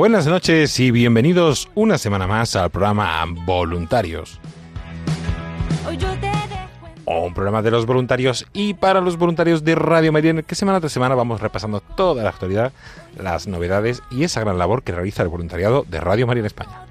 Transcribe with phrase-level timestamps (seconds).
[0.00, 4.40] Buenas noches y bienvenidos una semana más al programa Voluntarios.
[7.04, 10.54] Un programa de los voluntarios y para los voluntarios de Radio María, en el que
[10.54, 12.72] semana tras semana vamos repasando toda la actualidad,
[13.18, 16.89] las novedades y esa gran labor que realiza el voluntariado de Radio María en España.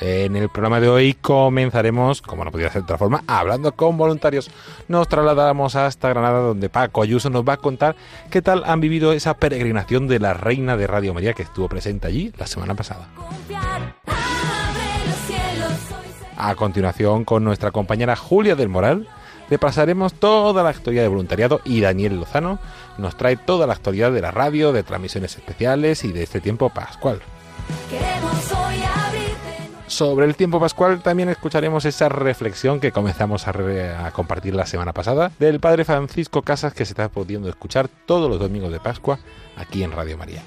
[0.00, 3.96] En el programa de hoy comenzaremos, como no podía ser de otra forma, hablando con
[3.96, 4.50] voluntarios.
[4.86, 7.96] Nos trasladamos hasta Granada, donde Paco Ayuso nos va a contar
[8.30, 12.06] qué tal han vivido esa peregrinación de la reina de Radio María que estuvo presente
[12.06, 13.08] allí la semana pasada.
[16.36, 19.08] A continuación, con nuestra compañera Julia del Moral,
[19.50, 22.60] repasaremos toda la actualidad de voluntariado y Daniel Lozano
[22.98, 26.68] nos trae toda la actualidad de la radio, de transmisiones especiales y de este tiempo
[26.70, 27.20] pascual.
[27.90, 28.87] queremos hoy.
[29.88, 34.66] Sobre el tiempo pascual también escucharemos esa reflexión que comenzamos a, re- a compartir la
[34.66, 38.80] semana pasada del padre Francisco Casas que se está pudiendo escuchar todos los domingos de
[38.80, 39.18] Pascua
[39.56, 40.42] aquí en Radio María.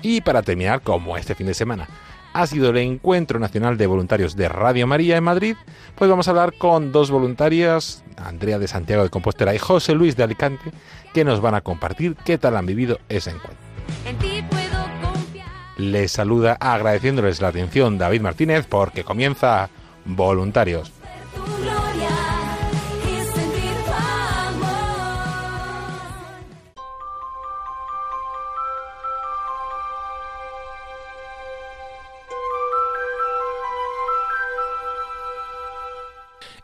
[0.00, 1.88] Y para terminar, como este fin de semana
[2.34, 5.54] ha sido el Encuentro Nacional de Voluntarios de Radio María en Madrid,
[5.96, 10.16] pues vamos a hablar con dos voluntarias, Andrea de Santiago de Compostela y José Luis
[10.16, 10.70] de Alicante,
[11.12, 13.58] que nos van a compartir qué tal han vivido ese encuentro.
[15.82, 19.68] Les saluda agradeciéndoles la atención David Martínez porque comienza
[20.04, 20.92] Voluntarios.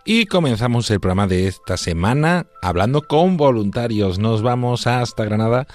[0.05, 4.19] Y comenzamos el programa de esta semana hablando con voluntarios.
[4.19, 5.67] Nos vamos hasta Granada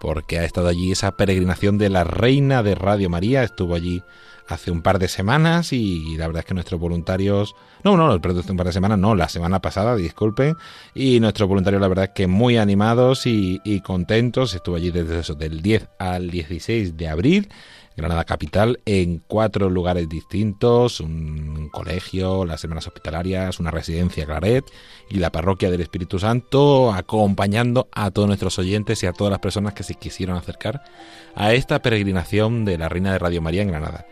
[0.00, 3.42] porque ha estado allí esa peregrinación de la Reina de Radio María.
[3.42, 4.02] Estuvo allí
[4.48, 7.54] hace un par de semanas y la verdad es que nuestros voluntarios...
[7.84, 10.56] No, no, hace un par de semanas, no, la semana pasada, disculpen.
[10.94, 14.54] Y nuestros voluntarios la verdad es que muy animados y, y contentos.
[14.54, 17.48] Estuvo allí desde eso, del 10 al 16 de abril.
[17.96, 24.64] Granada Capital en cuatro lugares distintos, un colegio, las semanas hospitalarias, una residencia Claret
[25.08, 29.40] y la parroquia del Espíritu Santo, acompañando a todos nuestros oyentes y a todas las
[29.40, 30.82] personas que se quisieron acercar
[31.34, 34.06] a esta peregrinación de la Reina de Radio María en Granada.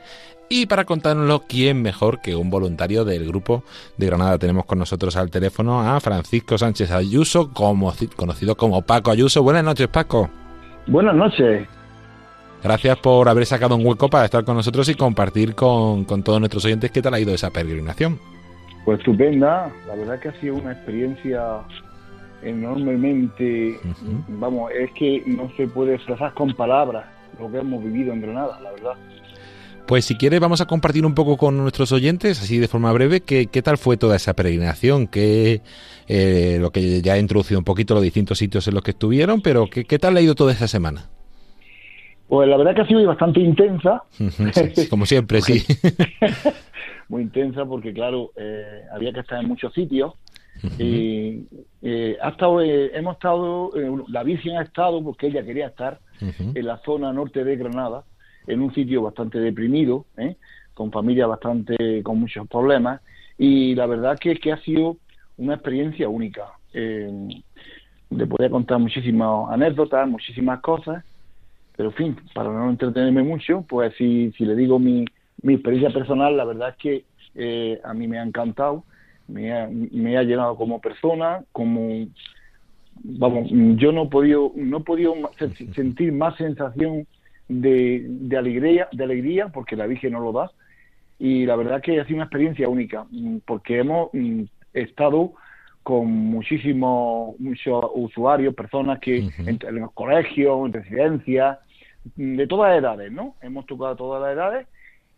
[0.49, 3.65] Y para contárnoslo, ¿quién mejor que un voluntario del grupo
[3.97, 4.39] de Granada?
[4.39, 9.43] Tenemos con nosotros al teléfono a Francisco Sánchez Ayuso, conocido como Paco Ayuso.
[9.43, 10.31] Buenas noches, Paco.
[10.87, 11.67] Buenas noches.
[12.65, 16.41] Gracias por haber sacado un hueco para estar con nosotros y compartir con, con todos
[16.41, 18.19] nuestros oyentes qué tal ha ido esa peregrinación.
[18.87, 19.71] Pues estupenda.
[19.87, 21.61] La verdad que ha sido una experiencia
[22.43, 23.79] enormemente,
[24.29, 27.05] vamos, es que no se puede expresar con palabras
[27.39, 28.95] lo que hemos vivido en Granada, la verdad.
[29.87, 33.21] Pues si quieres vamos a compartir un poco con nuestros oyentes, así de forma breve,
[33.21, 35.61] qué, qué tal fue toda esa peregrinación, qué,
[36.09, 39.43] eh, lo que ya he introducido un poquito los distintos sitios en los que estuvieron,
[39.43, 41.11] pero qué, qué tal ha ido toda esa semana.
[42.29, 44.03] Pues la verdad que ha sido bastante intensa,
[44.91, 45.65] como siempre, sí.
[47.09, 50.15] muy intensa porque claro, eh, había que estar en muchos sitios.
[50.79, 51.47] Y
[51.83, 56.01] eh, ha estado, eh, hemos estado, eh, la Virgen ha estado porque ella quería estar
[56.21, 58.05] en la zona norte de Granada,
[58.47, 60.37] en un sitio bastante deprimido, ¿eh?
[60.73, 63.01] con familias bastante con muchos problemas,
[63.37, 64.97] y la verdad que, que ha sido
[65.37, 66.53] una experiencia única.
[66.73, 67.29] Eh,
[68.11, 71.05] le podría contar muchísimas anécdotas, muchísimas cosas,
[71.77, 75.05] pero en fin, para no entretenerme mucho, pues si, si le digo mi,
[75.43, 77.05] mi experiencia personal, la verdad es que
[77.35, 78.85] eh, a mí me ha encantado,
[79.27, 82.07] me ha, me ha llenado como persona, como
[83.03, 85.15] vamos, yo no he podido, no he podido
[85.75, 87.07] sentir más sensación
[87.49, 90.51] de, de, alegría, de alegría, porque la Virgen no lo da.
[91.19, 94.43] Y la verdad que ha sido una experiencia única, mm, porque hemos mm,
[94.73, 95.33] estado
[95.83, 101.59] con muchísimos muchos usuarios, personas que en, los colegios, en residencias,
[102.17, 103.35] de todas las edades, ¿no?
[103.43, 104.67] Hemos tocado todas las edades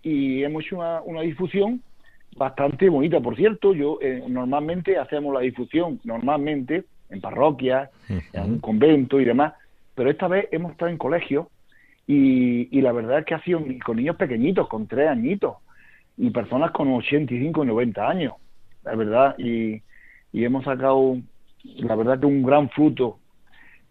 [0.02, 1.82] y hemos hecho una, una difusión
[2.36, 3.20] bastante bonita.
[3.20, 9.24] Por cierto, yo eh, normalmente hacemos la difusión, normalmente en parroquias, en un convento y
[9.24, 9.54] demás,
[9.94, 11.46] pero esta vez hemos estado en colegios
[12.06, 15.56] y, y la verdad es que ha sido con niños pequeñitos, con tres añitos,
[16.16, 18.34] y personas con 85 y 90 años,
[18.84, 19.82] la verdad, y,
[20.32, 21.18] y hemos sacado,
[21.62, 23.18] la verdad que un gran fruto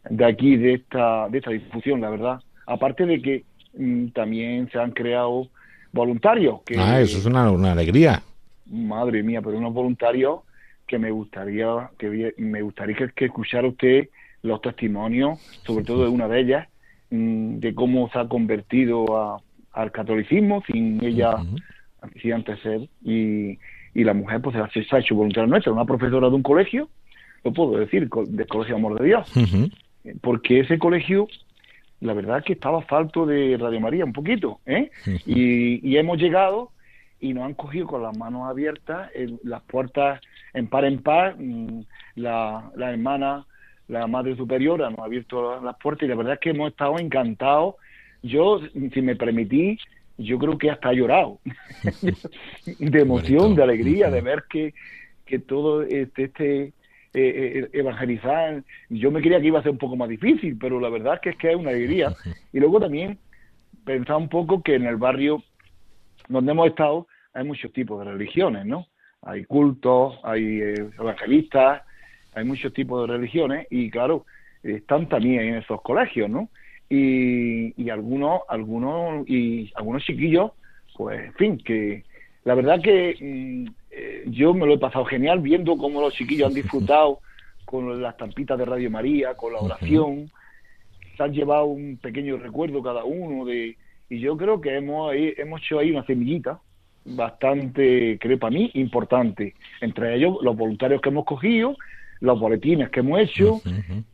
[0.09, 2.39] de aquí, de esta, de esta difusión, la verdad.
[2.65, 3.44] Aparte de que
[3.77, 5.47] mm, también se han creado
[5.91, 6.62] voluntarios.
[6.65, 8.21] Que, ah, eso es una, una alegría.
[8.65, 10.39] Madre mía, pero unos voluntarios
[10.88, 14.09] que me gustaría que me gustaría que, escuchara usted
[14.44, 16.67] los testimonios, sobre todo de una de ellas,
[17.09, 19.41] mm, de cómo se ha convertido
[19.71, 21.38] al catolicismo sin ella,
[22.21, 23.57] sin antes ser, y,
[23.95, 26.89] y la mujer pues se ha hecho voluntaria nuestra, una profesora de un colegio,
[27.44, 29.31] lo puedo decir, del Colegio Amor de Dios,
[30.21, 31.27] porque ese colegio,
[32.01, 34.92] la verdad es que estaba falto de Radio María un poquito, ¿eh?
[35.25, 36.71] y, y hemos llegado
[37.19, 39.09] y nos han cogido con las manos abiertas,
[39.44, 40.21] las puertas
[40.53, 41.83] en par en par, mm,
[42.15, 43.45] la, la hermana,
[43.88, 46.97] la madre superiora nos ha abierto las puertas y la verdad es que hemos estado
[47.00, 47.75] encantados.
[48.24, 48.59] Yo,
[48.94, 49.77] si me permití,
[50.18, 51.39] yo creo que hasta he llorado
[52.80, 54.74] de emoción, de alegría, de ver que,
[55.25, 56.74] que todo este, este
[57.17, 60.81] eh, eh, evangelizar, yo me creía que iba a ser un poco más difícil, pero
[60.81, 62.13] la verdad es que es que es una alegría.
[62.51, 63.17] Y luego también
[63.85, 65.41] pensar un poco que en el barrio
[66.27, 68.88] donde hemos estado hay muchos tipos de religiones, ¿no?
[69.21, 71.83] Hay cultos, hay eh, evangelistas,
[72.33, 74.25] hay muchos tipos de religiones y claro,
[74.61, 76.50] están también en esos colegios, ¿no?
[76.89, 80.51] Y, y algunos, algunos, y algunos chiquillos,
[80.97, 82.03] pues, en fin, que
[82.44, 86.47] la verdad que mm, eh, yo me lo he pasado genial viendo cómo los chiquillos
[86.47, 87.19] han disfrutado
[87.63, 90.30] con las tampitas de Radio María, con la oración,
[91.15, 93.77] se han llevado un pequeño recuerdo cada uno de,
[94.09, 96.59] y yo creo que hemos, hemos hecho ahí una semillita
[97.06, 99.56] bastante, creo para mí, importante.
[99.81, 101.77] Entre ellos, los voluntarios que hemos cogido,
[102.19, 103.62] los boletines que hemos hecho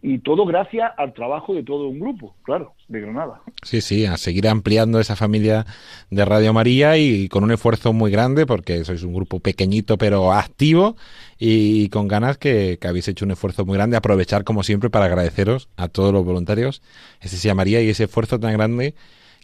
[0.01, 3.41] y todo gracias al trabajo de todo un grupo, claro, de Granada.
[3.63, 5.65] Sí, sí, a seguir ampliando esa familia
[6.09, 10.33] de Radio María y con un esfuerzo muy grande porque sois un grupo pequeñito pero
[10.33, 10.95] activo
[11.37, 13.97] y con ganas que, que habéis hecho un esfuerzo muy grande.
[13.97, 16.81] Aprovechar como siempre para agradeceros a todos los voluntarios
[17.19, 18.95] ese sea María y ese esfuerzo tan grande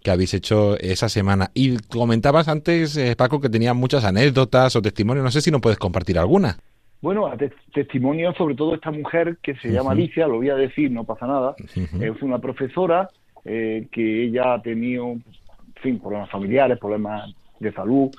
[0.03, 1.51] que habéis hecho esa semana.
[1.53, 5.23] Y comentabas antes, eh, Paco, que tenía muchas anécdotas o testimonios.
[5.23, 6.59] No sé si no puedes compartir alguna.
[7.01, 7.31] Bueno,
[7.73, 11.27] testimonio sobre todo esta mujer que se llama Alicia, lo voy a decir, no pasa
[11.27, 11.55] nada.
[11.75, 13.09] Es una profesora
[13.45, 15.23] eh, que ella ha tenido, en
[15.81, 18.09] fin, problemas familiares, problemas de salud,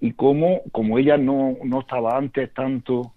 [0.00, 3.12] y como, como ella no, no estaba antes tanto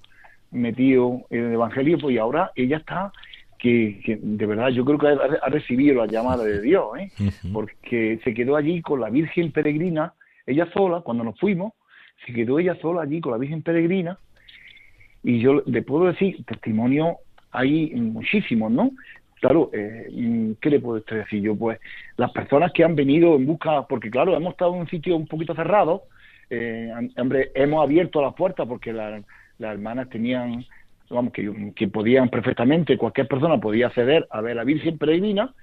[0.51, 3.11] metido en el Evangelio, pues y ahora ella está
[3.57, 7.11] que, de verdad yo creo que ha, recibido la llamada de Dios, ¿eh?
[7.53, 10.13] porque se quedó allí con la Virgen Peregrina,
[10.45, 11.71] ella sola, cuando nos fuimos,
[12.25, 14.19] se quedó ella sola allí con la Virgen Peregrina,
[15.23, 17.17] y yo le puedo decir, testimonio
[17.51, 18.91] hay muchísimos, ¿no?
[19.39, 21.55] Claro, eh, ¿qué le puedo decir yo?
[21.55, 21.79] Pues
[22.17, 25.27] las personas que han venido en busca, porque claro, hemos estado en un sitio un
[25.27, 26.03] poquito cerrado,
[26.49, 29.23] eh, hombre, hemos abierto las puertas porque las
[29.59, 30.65] hermanas tenían
[31.09, 35.53] vamos, que, podían perfectamente, cualquier persona podía acceder a ver a la Virgen Peregrina,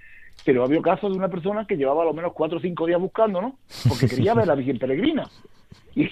[0.44, 3.00] pero había casos de una persona que llevaba a lo menos cuatro o cinco días
[3.00, 3.58] buscando, ¿no?
[3.88, 5.28] Porque quería ver a la Virgen Peregrina.
[5.96, 6.08] Y,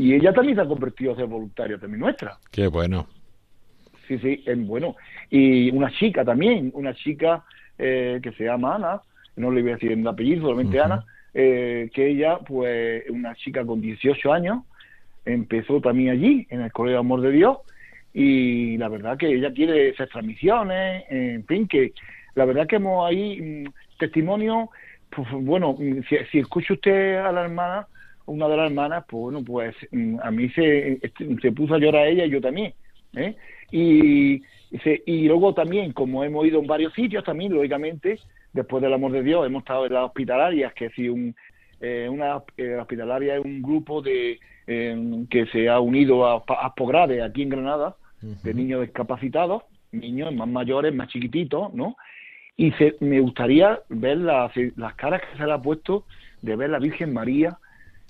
[0.00, 2.38] y ella también se ha convertido a ser voluntaria también nuestra.
[2.50, 3.06] Qué bueno.
[4.08, 4.96] Sí, sí, es bueno.
[5.28, 7.44] Y una chica también, una chica
[7.78, 9.02] eh, que se llama Ana,
[9.36, 11.04] no le voy a decir el apellido, solamente Ana,
[11.34, 14.64] eh, que ella, pues, una chica con 18 años,
[15.26, 17.58] empezó también allí, en el Colegio Amor de Dios,
[18.14, 21.92] y la verdad que ella quiere esas transmisiones, en fin, que
[22.36, 24.70] la verdad que hemos ahí mm, testimonio,
[25.10, 27.86] pues bueno, mm, si, si escucha usted a la hermana,
[28.30, 31.78] una de las hermanas, pues bueno, pues mm, a mí se, este, se puso a
[31.78, 32.72] llorar ella y yo también,
[33.14, 33.36] ¿eh?
[33.72, 34.42] Y,
[35.06, 38.18] y luego también, como hemos ido en varios sitios también, lógicamente,
[38.52, 41.34] después del amor de Dios, hemos estado en las hospitalarias, que si un,
[41.80, 46.74] eh, una eh, hospitalaria es un grupo de que se ha unido a, a
[47.24, 51.96] aquí en Granada, de niños discapacitados, niños más mayores, más chiquititos, ¿no?
[52.56, 56.04] Y se, me gustaría ver las, las caras que se le ha puesto
[56.42, 57.58] de ver la Virgen María,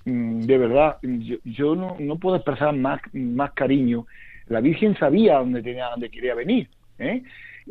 [0.04, 0.98] de verdad,
[1.44, 4.06] yo, no, no, puedo expresar más, más cariño.
[4.46, 7.22] La Virgen sabía dónde tenía, dónde quería venir, ¿eh?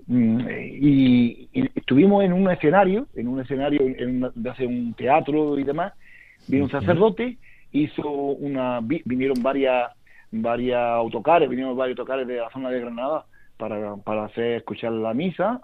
[0.07, 3.79] Mm, y, estuvimos en un escenario, en un escenario
[4.36, 5.93] de hace un teatro y demás,
[6.48, 7.38] vino un sacerdote,
[7.71, 9.91] hizo una, vinieron varias,
[10.31, 13.25] varias autocares, vinieron varios autocares de la zona de Granada
[13.57, 15.59] para, para hacer escuchar la misa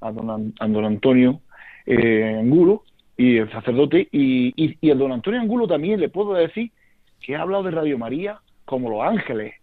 [0.00, 1.40] a, don, don, Antonio
[1.86, 2.82] eh, Angulo
[3.16, 6.70] y el sacerdote, y, y, y el don Antonio Angulo también le puedo decir
[7.20, 9.54] que ha hablado de Radio María como los ángeles,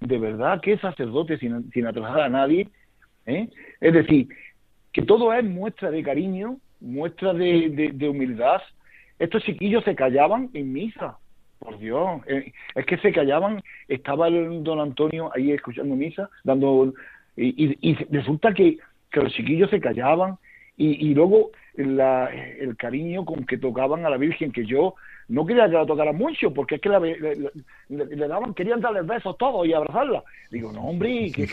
[0.00, 2.68] de verdad que sacerdote sin, sin atrasar a nadie,
[3.26, 3.48] ¿eh?
[3.80, 4.28] Es decir,
[4.92, 8.62] que todo es muestra de cariño, muestra de, de, humildad.
[9.18, 11.18] Estos chiquillos se callaban en misa,
[11.58, 12.20] por Dios.
[12.26, 16.92] Eh, es que se callaban, estaba el don Antonio ahí escuchando misa, dando.
[17.36, 18.78] Y, y, resulta que,
[19.10, 20.38] que, los chiquillos se callaban,
[20.76, 24.94] y, y luego la, el cariño con que tocaban a la Virgen, que yo
[25.28, 29.66] no quería que la tocaran mucho, porque es que le, daban, querían darle besos todos
[29.66, 30.22] y abrazarla.
[30.50, 31.48] Digo, no, hombre, que,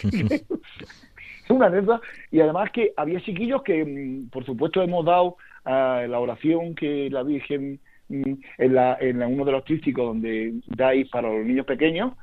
[1.49, 2.01] una anécdota.
[2.31, 7.09] Y además que había chiquillos que, mm, por supuesto, hemos dado a la oración que
[7.09, 11.65] la Virgen mm, en, la, en uno de los trísticos donde dais para los niños
[11.65, 12.13] pequeños,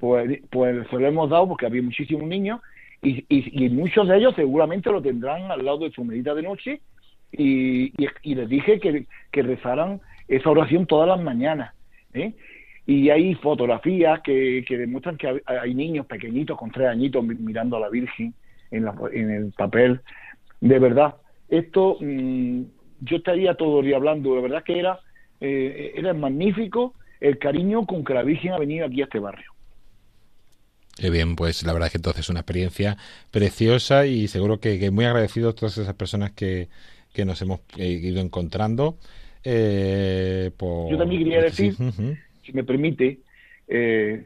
[0.00, 2.60] pues, pues se lo hemos dado porque había muchísimos niños
[3.02, 6.80] y, y, muchos de ellos seguramente lo tendrán al lado de su medita de noche
[7.32, 7.92] y,
[8.22, 11.74] y, les dije que, que, rezaran esa oración todas las mañanas.
[12.14, 12.32] ¿eh?
[12.86, 17.80] Y hay fotografías que, que demuestran que hay niños pequeñitos con tres añitos mirando a
[17.80, 18.32] la Virgen
[18.70, 20.00] en, el papel.
[20.60, 21.16] De verdad,
[21.48, 22.62] esto mm,
[23.00, 25.00] yo estaría todo el día hablando, de verdad que era,
[25.40, 29.52] eh, era magnífico el cariño con que la Virgen ha venido aquí a este barrio.
[30.96, 32.96] Qué bien, pues la verdad es que entonces es una experiencia
[33.30, 36.68] preciosa y seguro que, muy agradecidos todas esas personas que,
[37.16, 38.98] que nos hemos eh, ido encontrando.
[39.42, 41.74] Eh, yo también quería decir,
[42.44, 43.20] si me permite,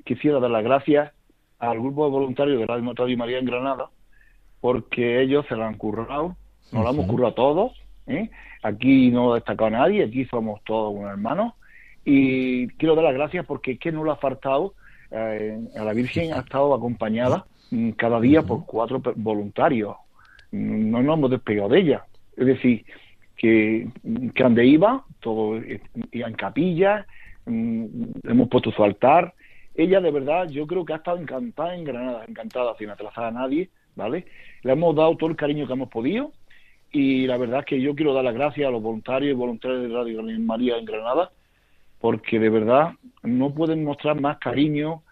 [0.04, 1.12] quisiera dar las gracias
[1.60, 3.90] al grupo de voluntarios de Radio, Radio María en Granada,
[4.60, 6.36] porque ellos se lo han currado,
[6.72, 7.72] nos lo hemos currado todos,
[8.08, 8.28] ¿eh?
[8.62, 11.54] aquí no ha destacado nadie, aquí somos todos unos hermanos,
[12.04, 14.74] y quiero dar las gracias porque es que no lo ha faltado,
[15.12, 19.94] eh, a la Virgen ha estado acompañada mm, cada día por cuatro voluntarios,
[20.50, 22.04] no nos hemos despegado de ella,
[22.40, 22.84] es decir,
[23.36, 23.88] que,
[24.34, 25.60] que donde iba, todo
[26.10, 27.06] iba en capilla,
[27.46, 27.84] mm,
[28.24, 29.34] hemos puesto su altar,
[29.74, 33.30] ella de verdad yo creo que ha estado encantada en Granada, encantada sin atrasar a
[33.30, 34.26] nadie, ¿vale?
[34.62, 36.32] Le hemos dado todo el cariño que hemos podido
[36.92, 39.82] y la verdad es que yo quiero dar las gracias a los voluntarios y voluntarios
[39.82, 41.30] de Radio María en Granada
[42.00, 42.92] porque de verdad
[43.22, 45.02] no pueden mostrar más cariño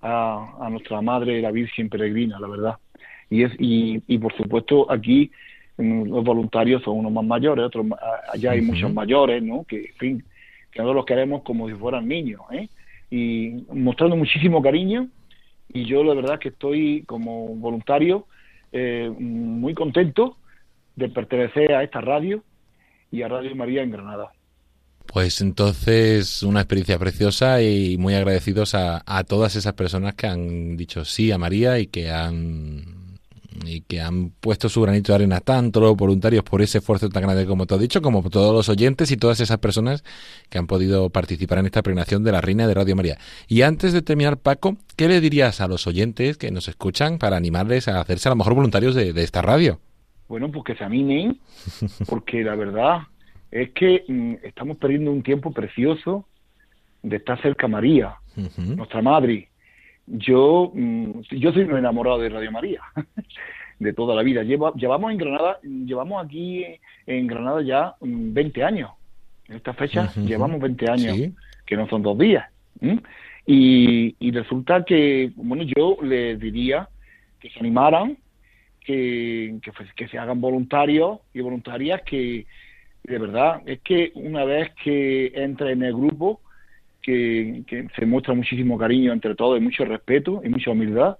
[0.00, 2.76] a, nuestra Madre la Virgen Peregrina, la verdad.
[3.28, 5.32] Y, es, y, y por supuesto aquí
[5.78, 7.86] los voluntarios son unos más mayores, otros
[8.32, 9.64] allá hay muchos mayores, ¿no?
[9.64, 10.24] Que, en fin,
[10.70, 12.68] que nosotros los queremos como si fueran niños, ¿eh?
[13.10, 15.08] Y mostrando muchísimo cariño
[15.72, 18.26] y yo la verdad que estoy como voluntario
[18.72, 20.36] eh, muy contento
[20.96, 22.42] de pertenecer a esta radio
[23.10, 24.32] y a Radio María en Granada.
[25.06, 30.76] Pues entonces una experiencia preciosa y muy agradecidos a, a todas esas personas que han
[30.76, 32.95] dicho sí a María y que han
[33.64, 37.22] y que han puesto su granito de arena, tanto los voluntarios por ese esfuerzo tan
[37.22, 40.04] grande como te has dicho, como todos los oyentes y todas esas personas
[40.50, 43.18] que han podido participar en esta pregnación de la Reina de Radio María.
[43.48, 47.36] Y antes de terminar, Paco, ¿qué le dirías a los oyentes que nos escuchan para
[47.36, 49.80] animarles a hacerse a lo mejor voluntarios de, esta radio?
[50.28, 51.38] Bueno, pues que se animen,
[52.08, 53.02] porque la verdad
[53.50, 56.26] es que mm, estamos perdiendo un tiempo precioso
[57.02, 58.16] de estar cerca a María,
[58.56, 59.48] nuestra madre,
[60.06, 62.80] yo, mm, yo soy un enamorado de Radio María,
[63.78, 64.42] de toda la vida.
[64.42, 66.64] llevamos en Granada, llevamos aquí
[67.06, 68.90] en Granada ya 20 mm, años.
[69.48, 71.16] En esta fecha llevamos 20 años,
[71.64, 72.46] que no son dos días.
[73.46, 76.88] Y, y, resulta que, bueno, yo les diría
[77.38, 78.18] que se animaran,
[78.80, 82.46] que, que, que se hagan voluntarios y voluntarias que,
[83.04, 86.40] de verdad, es que una vez que entre en el grupo,
[87.06, 91.18] que, se muestra muchísimo cariño entre todos y mucho respeto y mucha humildad.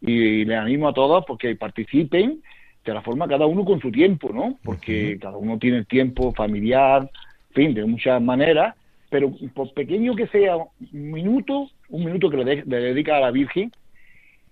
[0.00, 2.42] Y, les animo a todos porque participen
[2.84, 4.58] de la forma cada uno con su tiempo, ¿no?
[4.62, 7.08] Porque cada uno tiene el tiempo familiar,
[7.50, 8.74] en fin, de muchas maneras,
[9.08, 13.70] pero por pequeño que sea un minuto, un minuto que le, dedica a la Virgen,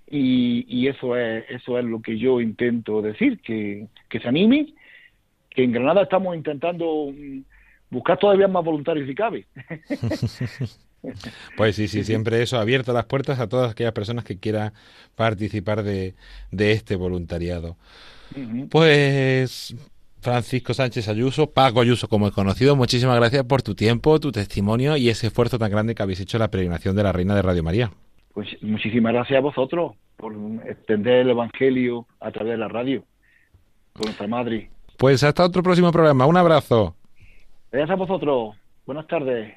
[0.09, 4.73] y, y, eso es eso es lo que yo intento decir, que, que se anime,
[5.51, 7.13] que en Granada estamos intentando
[7.91, 9.47] buscar todavía más voluntarios si cabe.
[11.57, 14.75] Pues sí, sí, siempre eso, abierto las puertas a todas aquellas personas que quieran
[15.15, 16.15] participar de,
[16.51, 17.77] de este voluntariado.
[18.71, 19.75] Pues
[20.21, 24.97] Francisco Sánchez Ayuso, Paco Ayuso como he conocido, muchísimas gracias por tu tiempo, tu testimonio
[24.97, 27.43] y ese esfuerzo tan grande que habéis hecho en la peregrinación de la Reina de
[27.43, 27.91] Radio María.
[28.35, 30.35] Pues muchísimas gracias a vosotros por
[30.67, 33.05] extender el Evangelio a través de la radio
[33.95, 34.71] con nuestra madre.
[34.99, 36.27] Pues hasta otro próximo programa.
[36.27, 36.95] Un abrazo.
[37.73, 38.57] Gracias a vosotros.
[38.85, 39.55] Buenas tardes.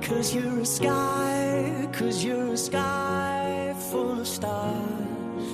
[0.00, 5.44] Cause you're a sky, cause you're a sky full of stars.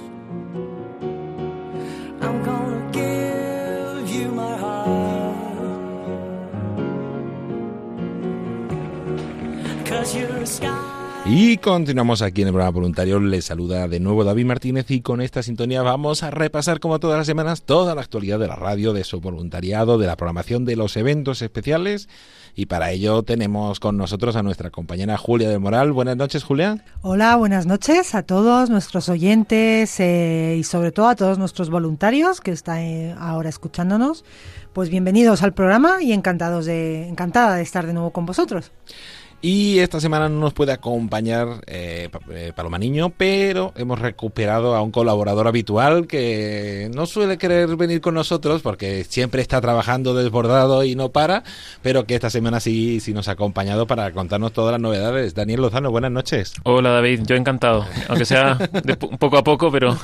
[2.20, 5.36] I'm gonna give you my heart.
[9.86, 10.89] Cause you're a sky.
[11.26, 13.20] Y continuamos aquí en el programa voluntario.
[13.20, 17.18] Les saluda de nuevo David Martínez y con esta sintonía vamos a repasar como todas
[17.18, 20.76] las semanas toda la actualidad de la radio, de su voluntariado, de la programación de
[20.76, 22.08] los eventos especiales.
[22.56, 25.92] Y para ello tenemos con nosotros a nuestra compañera Julia de Moral.
[25.92, 26.84] Buenas noches, Julia.
[27.02, 32.40] Hola, buenas noches a todos nuestros oyentes eh, y sobre todo a todos nuestros voluntarios
[32.40, 34.24] que están eh, ahora escuchándonos.
[34.72, 38.72] Pues bienvenidos al programa y encantados de, encantada de estar de nuevo con vosotros.
[39.42, 44.82] Y esta semana no nos puede acompañar eh, eh, Paloma Niño, pero hemos recuperado a
[44.82, 50.84] un colaborador habitual que no suele querer venir con nosotros porque siempre está trabajando desbordado
[50.84, 51.42] y no para,
[51.80, 55.34] pero que esta semana sí, sí nos ha acompañado para contarnos todas las novedades.
[55.34, 56.52] Daniel Lozano, buenas noches.
[56.64, 59.96] Hola David, yo encantado, aunque sea de po- poco a poco, pero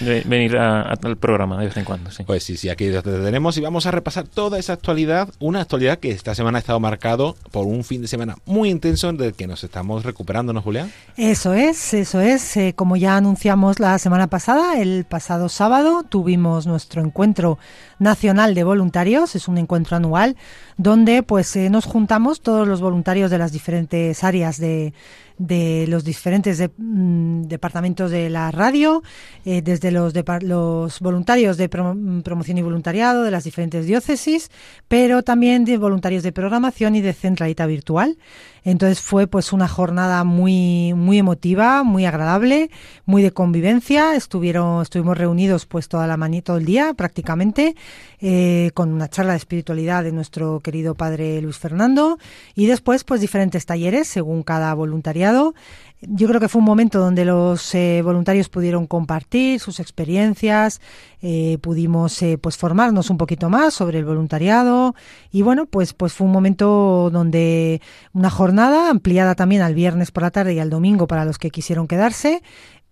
[0.00, 2.22] de venir a- a- al programa de vez en cuando, sí.
[2.22, 5.98] Pues sí, sí, aquí te tenemos y vamos a repasar toda esa actualidad, una actualidad
[5.98, 9.46] que esta semana ha estado marcado por un fin de semana muy intenso del que
[9.46, 10.90] nos estamos recuperando, ¿no, Julián?
[11.16, 12.56] Eso es, eso es.
[12.56, 17.58] Eh, como ya anunciamos la semana pasada, el pasado sábado tuvimos nuestro encuentro
[17.98, 20.36] nacional de voluntarios, es un encuentro anual
[20.76, 24.92] donde pues eh, nos juntamos todos los voluntarios de las diferentes áreas de,
[25.38, 29.02] de los diferentes de- mm, departamentos de la radio,
[29.46, 34.50] eh, desde los, los voluntarios de pro- promoción y voluntariado de las diferentes diócesis,
[34.88, 38.18] pero también de voluntarios de programación y de centralita virtual.
[38.66, 42.68] Entonces fue pues una jornada muy muy emotiva, muy agradable,
[43.04, 44.16] muy de convivencia.
[44.16, 47.76] Estuvieron estuvimos reunidos pues toda la mañana, todo el día prácticamente,
[48.20, 52.18] eh, con una charla de espiritualidad de nuestro querido padre Luis Fernando
[52.56, 55.54] y después pues diferentes talleres según cada voluntariado.
[56.02, 60.82] Yo creo que fue un momento donde los eh, voluntarios pudieron compartir sus experiencias,
[61.22, 64.94] eh, pudimos eh, pues formarnos un poquito más sobre el voluntariado
[65.32, 67.80] y bueno pues pues fue un momento donde
[68.12, 71.50] una jornada ampliada también al viernes por la tarde y al domingo para los que
[71.50, 72.42] quisieron quedarse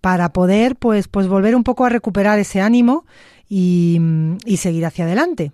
[0.01, 3.05] para poder pues pues volver un poco a recuperar ese ánimo
[3.47, 4.01] y,
[4.45, 5.51] y seguir hacia adelante.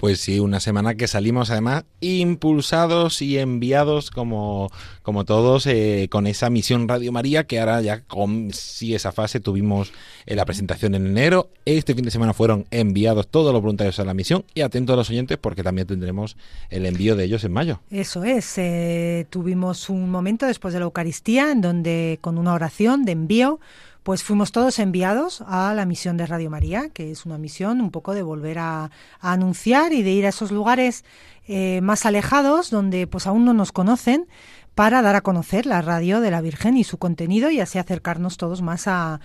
[0.00, 4.70] Pues sí, una semana que salimos además impulsados y enviados como,
[5.02, 9.40] como todos eh, con esa misión Radio María que ahora ya con sí esa fase
[9.40, 9.92] tuvimos
[10.24, 11.50] eh, la presentación en enero.
[11.66, 14.96] Este fin de semana fueron enviados todos los voluntarios a la misión y atentos a
[14.96, 16.38] los oyentes porque también tendremos
[16.70, 17.80] el envío de ellos en mayo.
[17.90, 23.04] Eso es, eh, tuvimos un momento después de la Eucaristía en donde con una oración
[23.04, 23.60] de envío
[24.02, 27.90] pues fuimos todos enviados a la misión de Radio María, que es una misión un
[27.90, 31.04] poco de volver a, anunciar y de ir a esos lugares
[31.46, 34.26] eh, más alejados donde pues aún no nos conocen
[34.74, 38.36] para dar a conocer la radio de la Virgen y su contenido y así acercarnos
[38.36, 39.20] todos más a,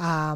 [0.00, 0.34] a,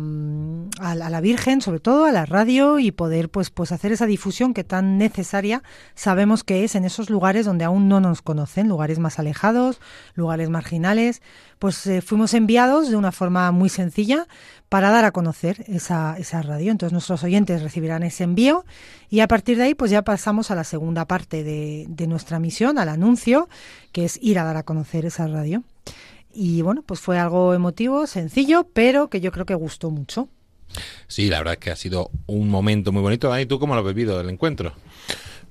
[0.95, 4.63] la Virgen, sobre todo a la radio y poder pues pues hacer esa difusión que
[4.63, 5.63] tan necesaria
[5.95, 9.81] sabemos que es en esos lugares donde aún no nos conocen, lugares más alejados,
[10.15, 11.23] lugares marginales,
[11.59, 14.27] pues eh, fuimos enviados de una forma muy sencilla
[14.69, 16.71] para dar a conocer esa, esa radio.
[16.71, 18.65] Entonces nuestros oyentes recibirán ese envío
[19.09, 22.39] y a partir de ahí pues ya pasamos a la segunda parte de, de nuestra
[22.39, 23.49] misión, al anuncio,
[23.93, 25.63] que es ir a dar a conocer esa radio.
[26.35, 30.29] Y bueno, pues fue algo emotivo, sencillo, pero que yo creo que gustó mucho.
[31.07, 33.29] Sí, la verdad es que ha sido un momento muy bonito.
[33.29, 34.73] Dani, ¿tú cómo lo has vivido el encuentro?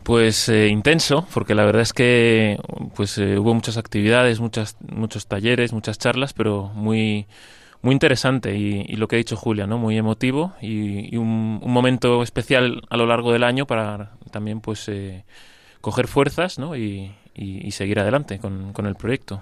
[0.04, 2.60] Pues eh, intenso, porque la verdad es que
[2.96, 7.26] pues eh, hubo muchas actividades, muchas, muchos talleres, muchas charlas, pero muy
[7.82, 9.78] muy interesante y, y lo que ha dicho Julia, ¿no?
[9.78, 14.62] Muy emotivo y, y un, un momento especial a lo largo del año para también
[14.62, 15.26] pues eh,
[15.82, 16.76] coger fuerzas, ¿no?
[16.78, 19.42] Y, y- y seguir adelante con, con el proyecto.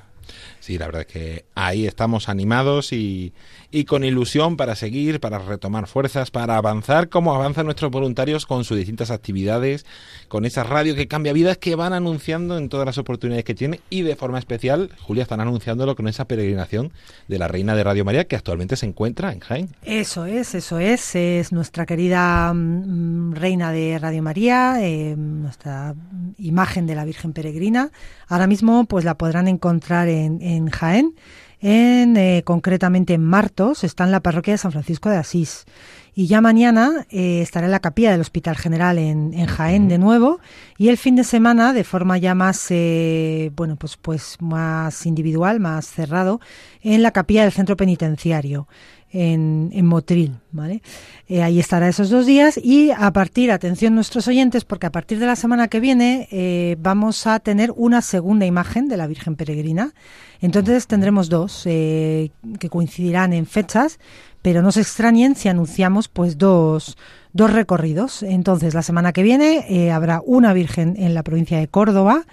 [0.62, 3.34] Sí, la verdad es que ahí estamos animados y,
[3.72, 8.64] y con ilusión para seguir, para retomar fuerzas, para avanzar como avanzan nuestros voluntarios con
[8.64, 9.88] sus distintas actividades,
[10.28, 13.80] con esa radio que cambia vidas que van anunciando en todas las oportunidades que tiene
[13.90, 16.92] y de forma especial, Julia, están anunciándolo con esa peregrinación
[17.28, 19.70] de la Reina de Radio María que actualmente se encuentra en Jaén.
[19.84, 21.16] Eso es, eso es.
[21.16, 25.96] Es nuestra querida mm, reina de Radio María, eh, nuestra
[26.38, 27.90] imagen de la Virgen Peregrina.
[28.28, 31.16] Ahora mismo, pues la podrán encontrar en, en Jaén.
[31.64, 35.66] en, eh, concretamente en Martos, está en la parroquia de San Francisco de Asís.
[36.14, 39.98] Y ya mañana eh, estará en la capilla del Hospital General en, en, Jaén de
[39.98, 40.40] nuevo.
[40.78, 45.60] Y el fin de semana, de forma ya más, eh, bueno, pues, pues más individual,
[45.60, 46.42] más cerrado,
[46.82, 48.68] en la capilla del Centro Penitenciario
[49.12, 50.82] en, en Motril, ¿vale?
[51.28, 55.20] Eh, ahí estará esos dos días y a partir, atención nuestros oyentes, porque a partir
[55.20, 59.36] de la semana que viene eh, vamos a tener una segunda imagen de la Virgen
[59.36, 59.94] Peregrina.
[60.40, 64.00] Entonces tendremos dos eh, que coincidirán en fechas,
[64.42, 66.98] pero no se extrañen si anunciamos pues dos,
[67.34, 68.24] dos recorridos.
[68.24, 72.24] Entonces la semana que viene eh, habrá una Virgen en la provincia de Córdoba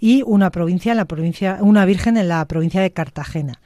[0.00, 3.60] y una provincia en la provincia, una Virgen en la provincia de Cartagena.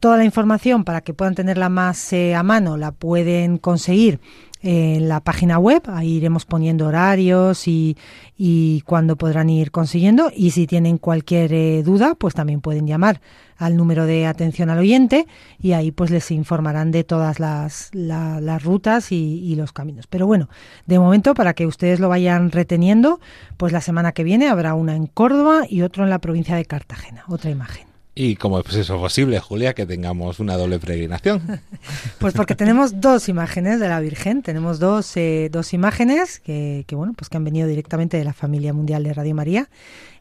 [0.00, 4.20] Toda la información para que puedan tenerla más eh, a mano la pueden conseguir
[4.66, 7.98] en la página web, ahí iremos poniendo horarios y,
[8.38, 13.20] y cuándo podrán ir consiguiendo y si tienen cualquier eh, duda pues también pueden llamar
[13.58, 15.26] al número de atención al oyente
[15.60, 20.06] y ahí pues les informarán de todas las, la, las rutas y, y, los caminos.
[20.06, 20.48] Pero bueno,
[20.86, 23.20] de momento para que ustedes lo vayan reteniendo,
[23.58, 26.64] pues la semana que viene habrá una en Córdoba y otro en la provincia de
[26.64, 27.93] Cartagena, otra imagen.
[28.16, 31.60] ¿Y cómo es eso posible, Julia, que tengamos una doble peregrinación?
[32.20, 36.94] pues porque tenemos dos imágenes de la Virgen, tenemos dos, eh, dos imágenes que, que,
[36.94, 39.68] bueno, pues que han venido directamente de la familia mundial de Radio María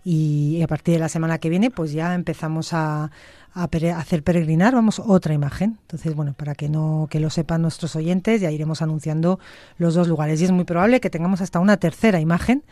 [0.03, 3.11] y, y a partir de la semana que viene pues ya empezamos a,
[3.55, 5.77] a hacer peregrinar, vamos, otra imagen.
[5.81, 9.39] Entonces, bueno, para que no que lo sepan nuestros oyentes, ya iremos anunciando
[9.77, 10.41] los dos lugares.
[10.41, 12.63] Y es muy probable que tengamos hasta una tercera imagen,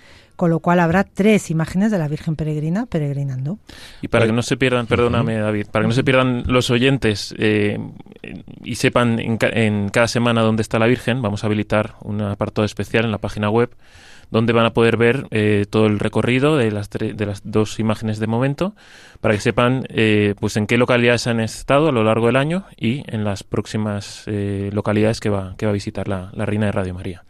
[0.42, 3.60] con lo cual habrá tres imágenes de la Virgen Peregrina peregrinando.
[4.02, 7.36] Y para que no se pierdan, perdóname David, para que no se pierdan los oyentes
[7.38, 7.78] eh,
[8.64, 12.22] y sepan en, ca en cada semana dónde está la Virgen, vamos a habilitar un
[12.22, 13.70] apartado especial en la página web
[14.32, 18.18] donde van a poder ver eh, todo el recorrido de las, de las dos imágenes
[18.18, 18.74] de momento,
[19.20, 22.66] para que sepan eh, pues en qué localidades han estado a lo largo del año
[22.78, 26.66] y en las próximas eh, localidades que va, que va a visitar la, la Reina
[26.66, 27.26] de Radio María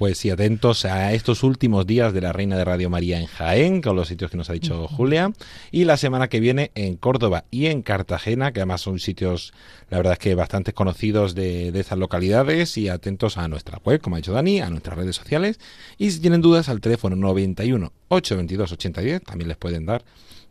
[0.00, 3.82] pues sí, atentos a estos últimos días de la Reina de Radio María en Jaén,
[3.82, 5.30] con los sitios que nos ha dicho Julia,
[5.70, 9.52] y la semana que viene en Córdoba y en Cartagena, que además son sitios,
[9.90, 14.00] la verdad es que bastante conocidos de, de esas localidades, y atentos a nuestra web,
[14.00, 15.60] como ha dicho Dani, a nuestras redes sociales,
[15.98, 20.02] y si tienen dudas al teléfono 91 822 8010, también les pueden dar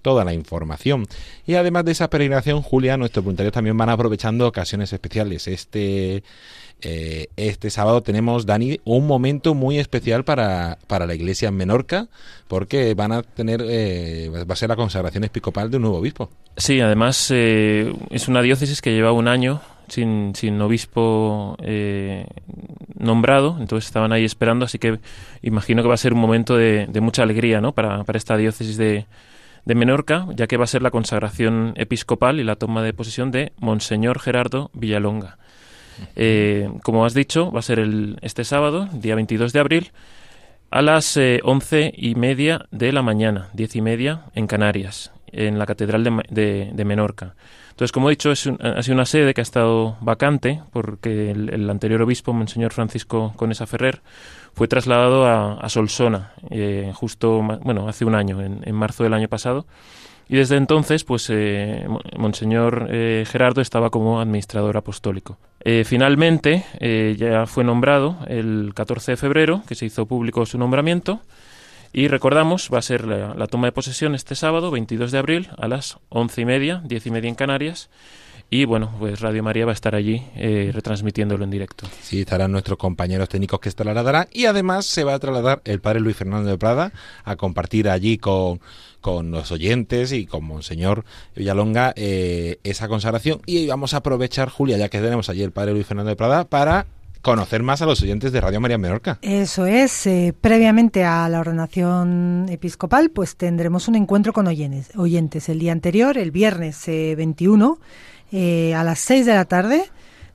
[0.02, 1.08] toda la información.
[1.46, 5.48] Y además de esa peregrinación, Julia, nuestros voluntarios también van aprovechando ocasiones especiales.
[5.48, 6.24] Este
[6.82, 12.08] eh, este sábado tenemos, Dani, un momento muy especial para, para la iglesia en Menorca,
[12.48, 16.30] porque van a tener, eh, va a ser la consagración episcopal de un nuevo obispo.
[16.58, 22.26] Sí, además eh, es una diócesis que lleva un año sin, sin obispo eh,
[22.98, 25.00] nombrado, entonces estaban ahí esperando, así que
[25.42, 27.72] imagino que va a ser un momento de, mucha alegría ¿no?
[27.74, 29.06] para, para esta diócesis de,
[29.66, 33.32] de Menorca, ya que va a ser la consagración episcopal y la toma de posesión
[33.32, 35.38] de Monseñor Gerardo Villalonga.
[36.16, 39.92] Eh, como has dicho, va a ser el, este sábado, día 22 de abril,
[40.72, 45.58] a las eh, once y media de la mañana, diez y media, en Canarias, en
[45.58, 47.36] la Catedral de, de, de Menorca.
[47.80, 51.32] Entonces, como he dicho, es un, ha sido una sede que ha estado vacante porque
[51.32, 54.02] el, anterior obispo, Monseñor Francisco Conesa Ferrer,
[54.54, 59.14] fue trasladado a, a Solsona, eh, justo, bueno, hace un año, en, en marzo del
[59.14, 59.66] año pasado.
[60.32, 65.40] Y desde entonces, pues, eh, Monseñor eh, Gerardo estaba como administrador apostólico.
[65.62, 66.66] Eh, finalmente,
[67.18, 71.20] ya fue nombrado el 14 de febrero, que se hizo público su nombramiento.
[71.92, 75.50] Y recordamos, va a ser la, la toma de posesión este sábado, 22 de abril,
[75.58, 77.90] a las once y media, diez y media en Canarias.
[78.52, 81.86] Y bueno, pues Radio María va a estar allí eh, retransmitiéndolo en directo.
[82.02, 85.82] Sí, estarán nuestros compañeros técnicos que se trasladarán y además se va a trasladar el
[85.82, 86.92] padre Luis Fernando de Prada
[87.24, 88.60] a compartir allí con,
[89.02, 93.40] con los oyentes y con Monseñor Villalonga eh, esa consagración.
[93.46, 96.46] Y vamos a aprovechar, Julia, ya que tenemos allí el padre Luis Fernando de Prada,
[96.46, 96.88] para
[97.22, 99.20] conocer más a los oyentes de Radio María Menorca.
[99.22, 104.96] Eso es, eh, previamente a la ordenación episcopal, pues tendremos un encuentro con oyentes.
[104.96, 105.50] oyentes.
[105.50, 107.80] El día anterior, el viernes eh, 21,
[108.32, 109.84] eh, a las 6 de la tarde,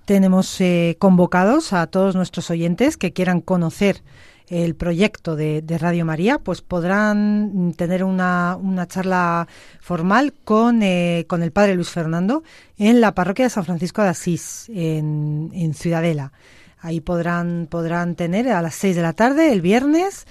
[0.05, 4.03] tenemos eh, convocados a todos nuestros oyentes que quieran conocer
[4.49, 9.49] el proyecto de, de, Radio María, pues podrán tener una, una charla
[9.81, 12.43] formal con, eh, con, el padre Luis Fernando
[12.77, 16.33] en la parroquia de San Francisco de Asís, en, en Ciudadela.
[16.79, 20.27] Ahí podrán, podrán tener a las 6 de la tarde, el viernes,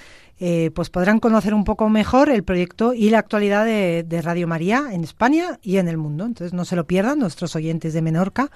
[0.45, 4.89] eh, pues podrán conocer un poco mejor el proyecto y la actualidad de, Radio María
[4.91, 6.25] en España y en el mundo.
[6.25, 8.51] Entonces no se lo pierdan nuestros oyentes de Menorca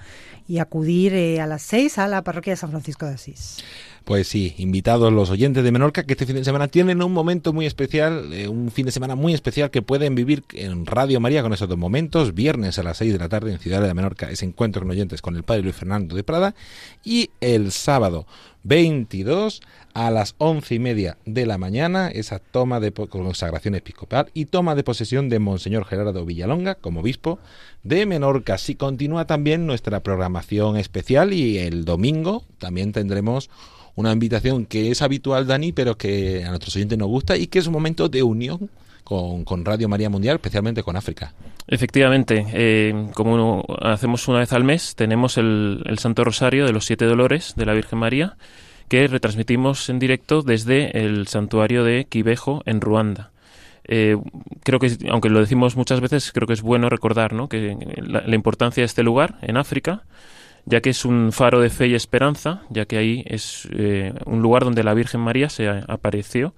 [0.46, 3.64] y acudir eh, a las 6 a la parroquia de San Francisco de Asís.
[4.04, 7.54] Pues sí, invitados los oyentes de Menorca que este fin de semana tienen un momento
[7.54, 11.40] muy especial, eh, un fin de semana muy especial que pueden vivir en Radio María
[11.40, 12.34] con esos dos momentos.
[12.34, 15.22] Viernes a las 6 de la tarde en Ciudad de Menorca ese encuentro con oyentes
[15.22, 16.54] con el Padre Luis Fernando de Prada
[17.02, 18.26] y el sábado
[18.64, 19.62] 22
[19.98, 24.76] a las once y media de la mañana esa toma de consagración episcopal y toma
[24.76, 27.40] de posesión de Monseñor Gerardo Villalonga como obispo
[27.82, 28.58] de Menorca.
[28.58, 33.50] Si continúa también nuestra programación especial y el domingo también tendremos
[33.96, 37.58] una invitación que es habitual, Dani, pero que a nuestros oyentes nos gusta y que
[37.58, 38.70] es un momento de unión
[39.02, 41.32] con, Radio María Mundial, especialmente con África.
[41.66, 47.06] Efectivamente, eh, como hacemos una vez al mes, tenemos el, Santo Rosario de los Siete
[47.06, 48.36] Dolores de la Virgen María,
[48.88, 53.30] que retransmitimos en directo desde el santuario de Quibejo, en Ruanda.
[53.84, 54.16] Eh,
[54.64, 57.48] creo que, aunque lo decimos muchas veces, creo que es bueno recordar ¿no?
[57.48, 60.02] que la, importancia de este lugar en África,
[60.66, 64.42] ya que es un faro de fe y esperanza, ya que ahí es eh, un
[64.42, 66.54] lugar donde la Virgen María se apareció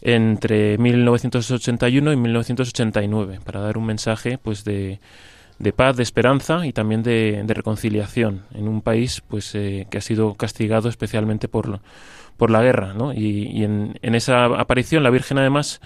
[0.00, 4.98] entre 1981 y 1989 para dar un mensaje pues de,
[5.62, 10.00] de paz, de esperanza y también de, reconciliación en un país pues eh, que ha
[10.00, 11.80] sido castigado especialmente por,
[12.36, 13.14] por la guerra, ¿no?
[13.14, 15.80] Y, en, esa aparición la Virgen además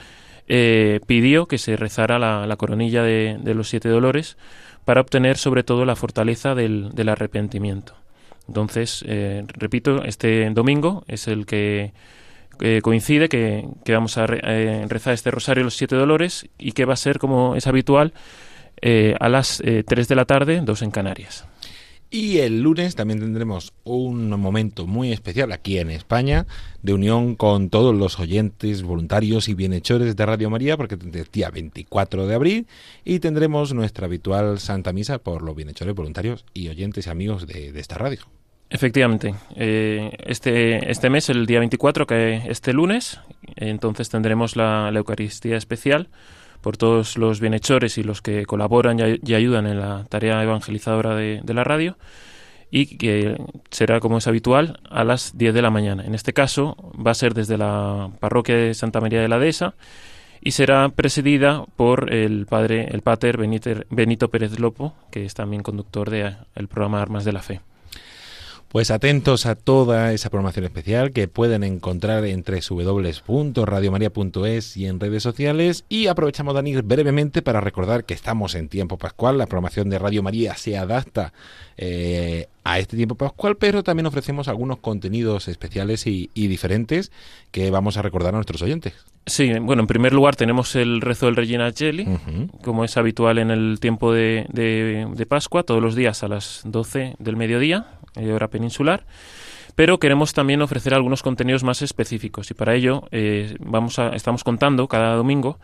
[0.48, 4.38] eh, pidió que se rezara la, la coronilla de, de los siete dolores
[4.86, 7.94] para obtener sobre todo la fortaleza del, del arrepentimiento.
[8.48, 11.92] Entonces, eh, repito, este domingo es el que
[12.82, 16.96] coincide que, vamos a eh, rezar este rosario los siete dolores y que va a
[16.96, 18.14] ser, como es habitual,
[18.80, 21.46] eh, a las 3 de la tarde, dos en Canarias.
[22.10, 26.46] Y el lunes también tendremos un momento muy especial aquí en España
[26.82, 31.26] de unión con todos los oyentes, voluntarios y bienhechores de Radio María, porque es el
[31.32, 32.66] día 24 de abril
[33.04, 37.76] y tendremos nuestra habitual Santa Misa por los bienhechores, voluntarios y oyentes y amigos de,
[37.76, 38.20] esta radio.
[38.70, 43.20] Efectivamente, eh, este, este mes, el día 24, que este lunes,
[43.56, 46.08] entonces tendremos la Eucaristía especial
[46.60, 51.42] por todos los bienhechores y los que colaboran y, ayudan en la tarea evangelizadora de,
[51.54, 51.96] la radio
[52.70, 53.36] y que
[53.70, 56.04] será, como es habitual, a las 10 de la mañana.
[56.04, 59.74] En este caso va a ser desde la parroquia de Santa María de la Dehesa
[60.40, 66.10] y será presidida por el padre, el pater Benito Pérez Lopo, que es también conductor
[66.10, 67.60] del programa Armas de la Fe.
[68.76, 75.22] Pues atentos a toda esa programación especial que pueden encontrar en www.radiomaria.es y en redes
[75.22, 75.86] sociales.
[75.88, 79.38] Y aprovechamos, Dani, brevemente para recordar que estamos en tiempo pascual.
[79.38, 81.32] La programación de Radio María se adapta
[81.78, 87.12] eh, a este tiempo pascual, pero también ofrecemos algunos contenidos especiales y, diferentes
[87.52, 88.92] que vamos a recordar a nuestros oyentes.
[89.24, 92.08] Sí, bueno, en primer lugar tenemos el rezo del Regina Cheli,
[92.62, 97.14] como es habitual en el tiempo de, de, Pascua, todos los días a las 12
[97.20, 99.04] del mediodía, hora peninsular
[99.76, 104.42] pero queremos también ofrecer algunos contenidos más específicos y para ello eh, vamos a, estamos
[104.42, 105.58] contando cada domingo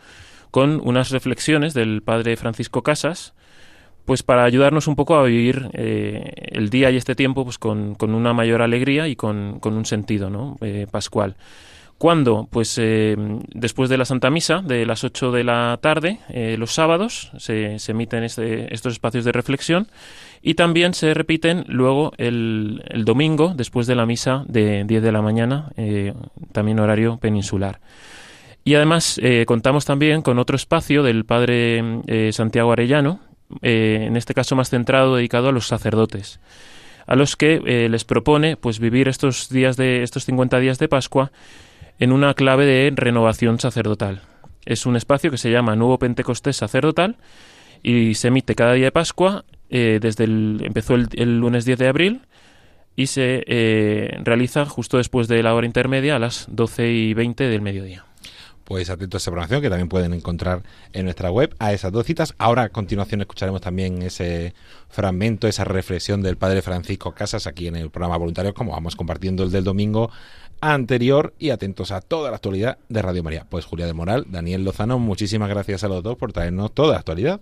[0.51, 3.33] con unas reflexiones del padre Francisco Casas
[4.05, 7.95] pues para ayudarnos un poco a vivir eh, el día y este tiempo pues con,
[8.01, 10.57] una mayor alegría y con, un sentido ¿no?
[10.61, 11.35] Eh, pascual.
[11.97, 12.49] ¿Cuándo?
[12.51, 13.15] Pues eh,
[13.53, 16.19] después de la Santa Misa, de las 8 de la tarde,
[16.57, 19.87] los sábados, se, se emiten este, estos espacios de reflexión
[20.41, 25.11] y también se repiten luego el, el domingo, después de la misa de 10 de
[25.13, 25.71] la mañana,
[26.51, 27.79] también horario peninsular.
[28.65, 32.01] Y además contamos también con otro espacio del padre
[32.33, 33.21] Santiago Arellano,
[33.61, 36.39] eh, en este caso más centrado, dedicado a los sacerdotes,
[37.05, 40.87] a los que eh, les propone pues vivir estos días de estos 50 días de
[40.87, 41.31] Pascua
[41.99, 44.21] en una clave de renovación sacerdotal.
[44.65, 47.17] Es un espacio que se llama Nuevo Pentecostés Sacerdotal
[47.81, 51.79] y se emite cada día de Pascua eh, desde el empezó el, el, lunes 10
[51.79, 52.21] de abril
[52.95, 57.61] y se realiza justo después de la hora intermedia a las 12 y 20 del
[57.61, 58.05] mediodía
[58.63, 62.05] pues atentos a esa programación que también pueden encontrar en nuestra web a esas dos
[62.05, 62.33] citas.
[62.37, 64.53] Ahora a continuación escucharemos también ese
[64.89, 69.43] fragmento, esa reflexión del padre Francisco Casas aquí en el programa voluntario, como vamos compartiendo
[69.43, 70.11] el del domingo
[70.61, 73.45] anterior y atentos a toda la actualidad de Radio María.
[73.49, 76.99] Pues Julia de Moral, Daniel Lozano, muchísimas gracias a los dos por traernos toda la
[76.99, 77.41] actualidad.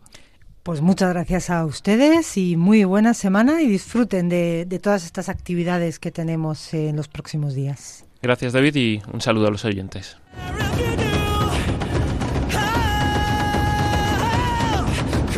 [0.64, 5.28] Pues muchas gracias a ustedes y muy buena semana y disfruten de, de todas estas
[5.28, 8.06] actividades que tenemos en los próximos días.
[8.22, 10.18] Gracias David y un saludo a los oyentes.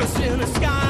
[0.04, 0.83] In the sky.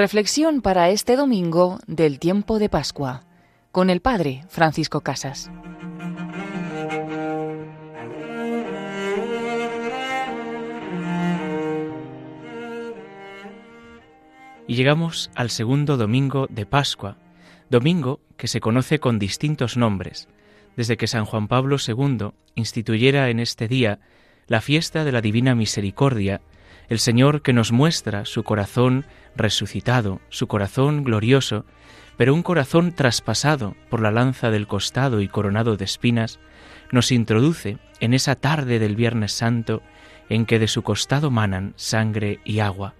[0.00, 3.24] Reflexión para este domingo del tiempo de Pascua
[3.70, 5.50] con el Padre Francisco Casas.
[14.66, 17.18] Y llegamos al segundo domingo de Pascua,
[17.68, 20.28] domingo que se conoce con distintos nombres,
[20.78, 23.98] desde que San Juan Pablo II instituyera en este día
[24.46, 26.40] la fiesta de la Divina Misericordia,
[26.90, 31.64] el Señor que nos muestra su corazón resucitado, su corazón glorioso,
[32.16, 36.40] pero un corazón traspasado por la lanza del costado y coronado de espinas,
[36.90, 39.82] nos introduce en esa tarde del Viernes Santo
[40.28, 42.94] en que de su costado manan sangre y agua,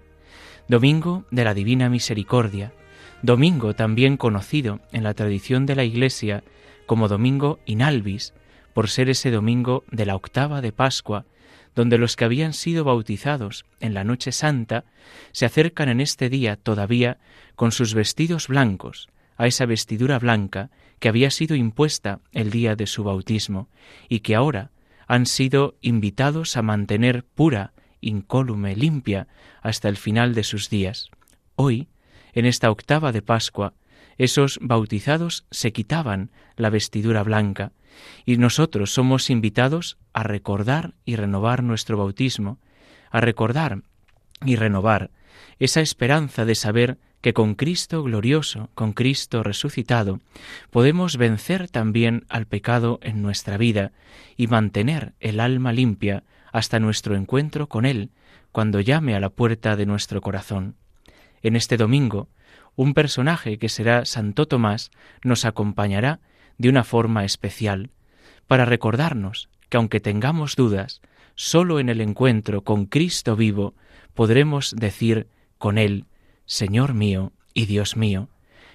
[0.69, 2.71] Domingo de la Divina Misericordia,
[3.21, 6.43] domingo también conocido en la tradición de la Iglesia
[6.85, 8.33] como Domingo Inalvis,
[8.73, 11.25] por ser ese domingo de la octava de Pascua,
[11.75, 14.85] donde los que habían sido bautizados en la noche santa
[15.31, 17.17] se acercan en este día todavía
[17.55, 22.87] con sus vestidos blancos a esa vestidura blanca que había sido impuesta el día de
[22.87, 23.69] su bautismo
[24.07, 24.71] y que ahora
[25.07, 29.27] han sido invitados a mantener pura incólume, limpia,
[29.61, 31.09] hasta el final de sus días.
[31.55, 31.87] Hoy,
[32.33, 33.73] en esta octava de Pascua,
[34.17, 37.71] esos bautizados se quitaban la vestidura blanca,
[38.25, 42.59] y nosotros somos invitados a recordar y renovar nuestro bautismo,
[43.09, 43.81] a recordar
[44.45, 45.11] y renovar
[45.59, 50.19] esa esperanza de saber que con Cristo glorioso, con Cristo resucitado,
[50.71, 53.91] podemos vencer también al pecado en nuestra vida
[54.37, 58.09] y mantener el alma limpia hasta nuestro encuentro con Él,
[58.51, 60.75] cuando llame a la puerta de nuestro corazón.
[61.41, 62.27] En este domingo,
[62.75, 64.91] un personaje que será Santo Tomás
[65.23, 66.19] nos acompañará
[66.61, 67.89] de una forma especial,
[68.45, 71.01] para recordarnos que aunque tengamos dudas,
[71.33, 73.73] sólo en el encuentro con Cristo vivo
[74.13, 76.05] podremos decir con Él,
[76.45, 78.29] Señor mío y Dios mío.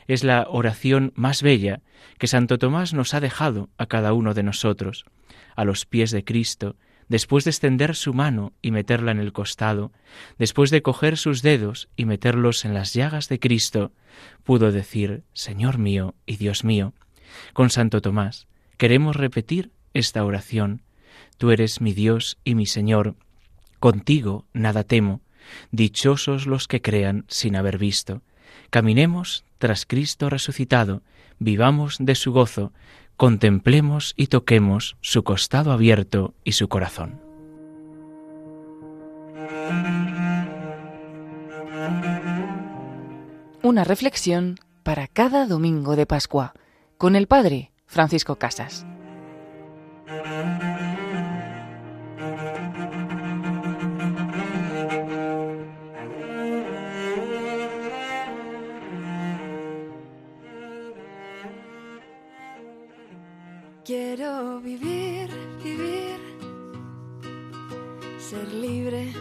[0.09, 1.81] Es la oración más bella
[2.19, 5.05] que Santo Tomás nos ha dejado a cada uno de nosotros,
[5.55, 6.75] a los pies de Cristo,
[7.09, 9.93] después de extender su mano y meterla en el costado,
[10.39, 13.93] después de coger sus dedos y meterlos en las llagas de Cristo,
[14.43, 16.93] pudo decir, Señor mío y Dios mío.
[17.53, 18.47] Con Santo Tomás
[18.77, 20.83] queremos repetir esta oración.
[21.39, 23.15] Tú eres mi Dios y mi Señor.
[23.79, 25.21] Contigo nada temo.
[25.71, 28.23] Dichosos los que crean sin haber visto.
[28.71, 31.03] Caminemos tras Cristo resucitado,
[31.39, 32.73] vivamos de su gozo,
[33.17, 37.21] contemplemos y toquemos su costado abierto y su corazón.
[43.63, 46.55] Una reflexión para cada domingo de Pascua
[46.99, 48.87] con el Padre Francisco Casas.
[63.85, 65.31] Quiero vivir,
[65.63, 66.19] vivir,
[68.19, 69.13] ser libre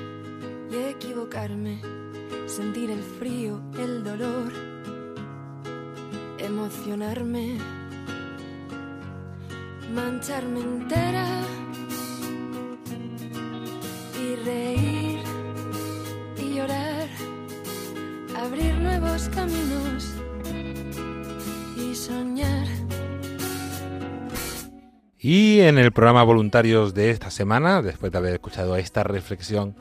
[0.72, 1.80] y equivocarme,
[2.48, 4.75] sentir el frío, el dolor,
[6.66, 7.58] emocionarme,
[9.94, 11.42] mancharme entera
[14.20, 15.20] y reír
[16.38, 17.08] y llorar,
[18.36, 20.16] abrir nuevos caminos
[21.78, 22.68] y soñar.
[25.20, 29.76] Y en el programa Voluntarios de esta semana, después de haber escuchado esta reflexión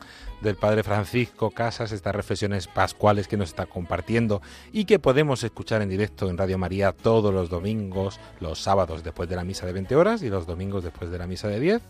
[0.44, 5.80] del Padre Francisco Casas, estas reflexiones pascuales que nos está compartiendo y que podemos escuchar
[5.80, 9.72] en directo en Radio María todos los domingos, los sábados después de la misa de
[9.72, 11.82] 20 horas y los domingos después de la misa de 10,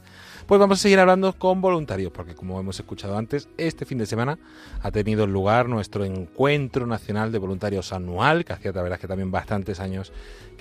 [0.46, 4.06] pues vamos a seguir hablando con voluntarios, porque como hemos escuchado antes, este fin de
[4.06, 4.38] semana
[4.82, 9.32] ha tenido lugar nuestro encuentro nacional de voluntarios anual, que hacía la verdad que también
[9.32, 10.12] bastantes años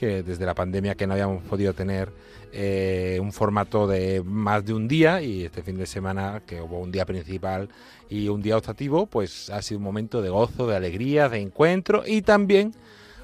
[0.03, 2.11] que desde la pandemia que no habíamos podido tener
[2.51, 6.79] eh, un formato de más de un día y este fin de semana que hubo
[6.79, 7.69] un día principal
[8.09, 12.03] y un día optativo, pues ha sido un momento de gozo, de alegría, de encuentro
[12.05, 12.73] y también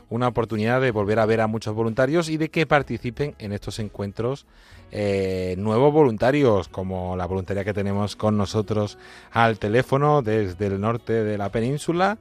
[0.10, 3.78] una oportunidad de volver a ver a muchos voluntarios y de que participen en estos
[3.80, 4.46] encuentros
[4.92, 8.98] eh, nuevos voluntarios, como la voluntaria que tenemos con nosotros
[9.32, 12.18] al teléfono desde el norte de la península,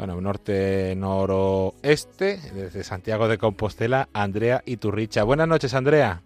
[0.00, 5.24] bueno, norte noroeste, desde Santiago de Compostela, Andrea Iturricha.
[5.24, 6.22] Buenas noches, Andrea.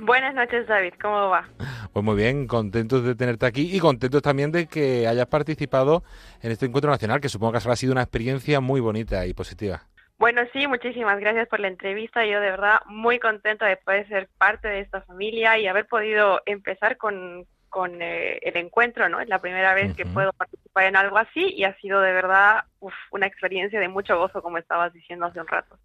[0.00, 0.94] Buenas noches, David.
[1.00, 1.48] ¿Cómo va?
[1.92, 6.02] Pues muy bien, contentos de tenerte aquí y contentos también de que hayas participado
[6.42, 9.82] en este encuentro nacional, que supongo que ha sido una experiencia muy bonita y positiva.
[10.18, 12.26] Bueno, sí, muchísimas gracias por la entrevista.
[12.26, 16.40] Yo de verdad muy contenta de poder ser parte de esta familia y haber podido
[16.44, 19.18] empezar con, con eh, el encuentro, ¿no?
[19.18, 22.64] Es la primera vez que puedo participar en algo así y ha sido de verdad
[23.10, 25.78] una experiencia de mucho gozo, como estabas diciendo hace un rato.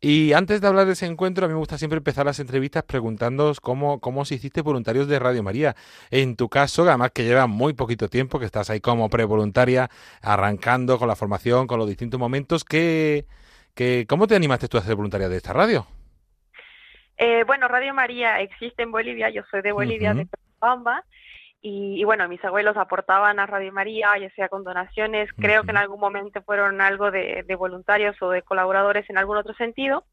[0.00, 2.82] Y antes de hablar de ese encuentro, a mí me gusta siempre empezar las entrevistas
[2.84, 5.76] preguntándoos cómo, cómo os hiciste voluntarios de Radio María.
[6.10, 9.90] En tu caso, además que lleva muy poquito tiempo, que estás ahí como prevoluntaria,
[10.22, 13.26] arrancando con la formación, con los distintos momentos, ¿qué,
[13.74, 15.86] qué, ¿cómo te animaste tú a ser voluntaria de esta radio?
[17.18, 20.26] Eh, bueno, Radio María existe en Bolivia, yo soy de Bolivia, de
[20.58, 21.04] Cochabamba,
[21.60, 25.76] y, bueno, mis abuelos aportaban a Radio María, ya sea con donaciones, creo que en
[25.76, 30.04] algún momento fueron algo de, voluntarios o de colaboradores en algún otro sentido,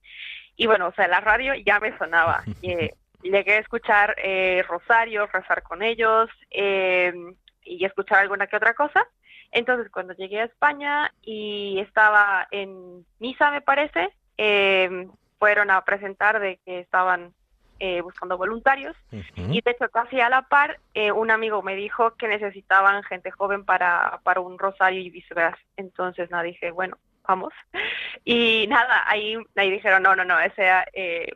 [0.57, 2.43] y bueno, o sea, la radio ya me sonaba.
[2.63, 8.73] Eh, llegué a escuchar eh, Rosario, rezar con ellos em, y escuchar alguna que otra
[8.73, 9.07] cosa.
[9.51, 15.07] Entonces, cuando llegué a España y estaba en Misa, me parece, eh,
[15.39, 17.33] fueron a presentar de que estaban
[17.79, 22.15] eh, buscando voluntarios y de hecho casi a la par eh, un amigo me dijo
[22.15, 25.59] que necesitaban gente joven para, para un rosario y viceversa.
[25.75, 26.97] Entonces nada, dije, bueno,
[27.27, 27.53] vamos.
[28.27, 31.31] Y nada, ahí, ahí dijeron, no, no, no, ese, eh,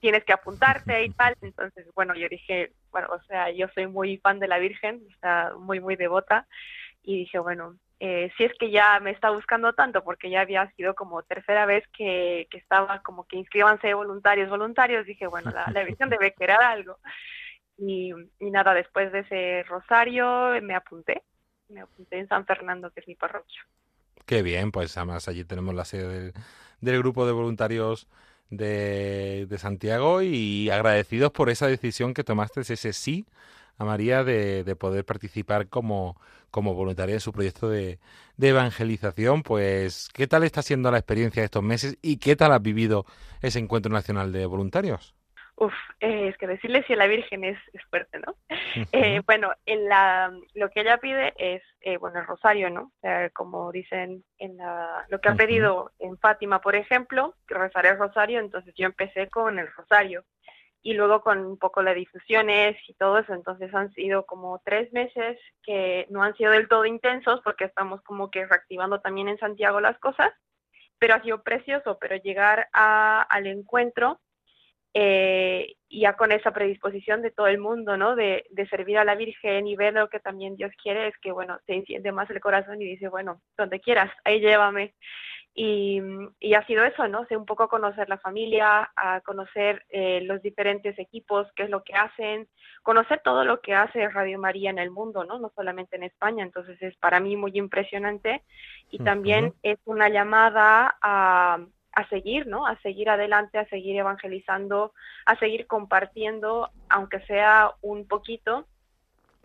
[0.00, 1.34] tienes que apuntarte y tal.
[1.42, 5.20] Entonces, bueno, yo dije, bueno, o sea, yo soy muy fan de la Virgen, o
[5.20, 6.46] sea, muy, muy devota.
[7.02, 10.70] Y dije, bueno, eh, si es que ya me está buscando tanto, porque ya había
[10.72, 15.66] sido como tercera vez que, que estaba como que inscríbanse voluntarios, voluntarios, dije, bueno, la,
[15.72, 16.98] la visión debe querer algo.
[17.78, 21.22] Y, y, nada, después de ese rosario me apunté,
[21.68, 23.60] me apunté en San Fernando, que es mi parroquia.
[24.24, 26.32] Qué bien, pues además allí tenemos la sede del,
[26.80, 28.08] del grupo de voluntarios
[28.50, 33.26] de, de Santiago y agradecidos por esa decisión que tomaste, ese sí
[33.78, 36.20] a María de, de poder participar como,
[36.50, 37.98] como voluntaria en su proyecto de,
[38.36, 39.42] de, evangelización.
[39.42, 43.04] Pues, ¿qué tal está siendo la experiencia de estos meses y qué tal has vivido
[43.42, 45.14] ese encuentro nacional de voluntarios?
[45.58, 48.34] Uf, eh, es que decirle si a la Virgen es, es fuerte, ¿no?
[48.92, 52.82] eh, bueno, en la, lo que ella pide es, eh, bueno, el rosario, ¿no?
[52.82, 57.54] O sea, como dicen en la, lo que ha pedido en Fátima, por ejemplo, que
[57.54, 60.24] rezar el rosario, entonces yo empecé con el rosario
[60.86, 64.92] y luego con un poco las difusiones y todo eso, entonces han sido como tres
[64.92, 69.36] meses que no han sido del todo intensos porque estamos como que reactivando también en
[69.38, 70.30] Santiago las cosas,
[71.00, 74.20] pero ha sido precioso, pero llegar a, al encuentro
[74.94, 78.14] eh, ya con esa predisposición de todo el mundo, ¿no?
[78.14, 81.32] De, de, servir a la Virgen y ver lo que también Dios quiere, es que,
[81.32, 84.94] bueno, se enciende más el corazón y dice, bueno, donde quieras, ahí llévame.
[85.58, 86.02] Y,
[86.38, 87.24] y, ha sido eso, ¿no?
[87.24, 91.82] sé un poco conocer la familia, a conocer eh, los diferentes equipos, qué es lo
[91.82, 92.46] que hacen,
[92.82, 95.38] conocer todo lo que hace Radio María en el mundo, ¿no?
[95.38, 96.44] No solamente en España.
[96.44, 98.42] Entonces es para mí muy impresionante
[98.90, 101.58] y también es una llamada a,
[101.92, 102.66] a seguir, ¿no?
[102.66, 104.92] A seguir adelante, a seguir evangelizando,
[105.24, 108.66] a seguir compartiendo, aunque sea un poquito,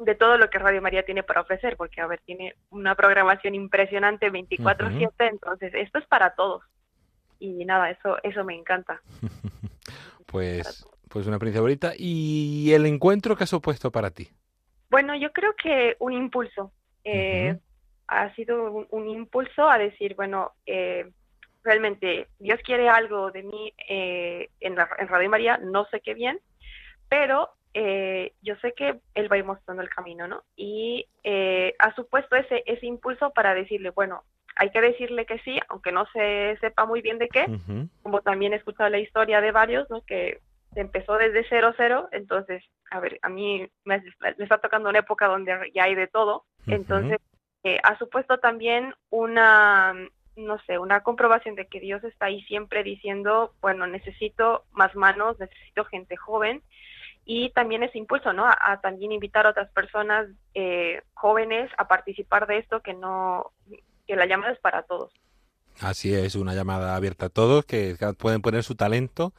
[0.04, 3.56] de todo lo que Radio María tiene para ofrecer, porque, a ver, tiene una programación
[3.56, 6.64] impresionante 24/7, entonces esto es para todos.
[7.40, 9.02] Y nada, eso eso me encanta.
[10.26, 11.94] pues pues una experiencia bonita.
[11.98, 14.30] ¿Y el encuentro que ha supuesto para ti?
[14.90, 16.72] Bueno, yo creo que un impulso.
[17.04, 17.58] Eh,
[18.08, 21.10] Ha sido un, un, impulso a decir, bueno, eh,
[21.64, 26.14] realmente Dios quiere algo de mí eh, en, la, en Radio María, no sé qué
[26.14, 26.40] bien,
[27.08, 30.44] pero eh, yo sé que él va a ir mostrando el camino, ¿no?
[30.56, 34.24] Y eh, ha supuesto ese, ese impulso para decirle, bueno,
[34.56, 37.46] hay que decirle que sí, aunque no se sepa muy bien de qué,
[38.04, 40.02] como también he escuchado la historia de varios, ¿no?
[40.02, 40.40] Que
[40.76, 45.28] empezó desde cero cero, entonces, a ver, a mí me, me está tocando una época
[45.28, 47.20] donde ya hay de todo, entonces
[47.64, 49.94] eh, ha supuesto también una,
[50.36, 55.40] no sé, una comprobación de que Dios está ahí siempre diciendo, bueno, necesito más manos,
[55.40, 56.62] necesito gente joven,
[57.34, 58.46] y también ese impulso, ¿no?
[58.46, 63.52] A, a también invitar a otras personas eh, jóvenes a participar de esto, que no,
[64.06, 65.14] que la llamada es para todos.
[65.80, 69.32] Así es, una llamada abierta a todos que pueden poner su talento,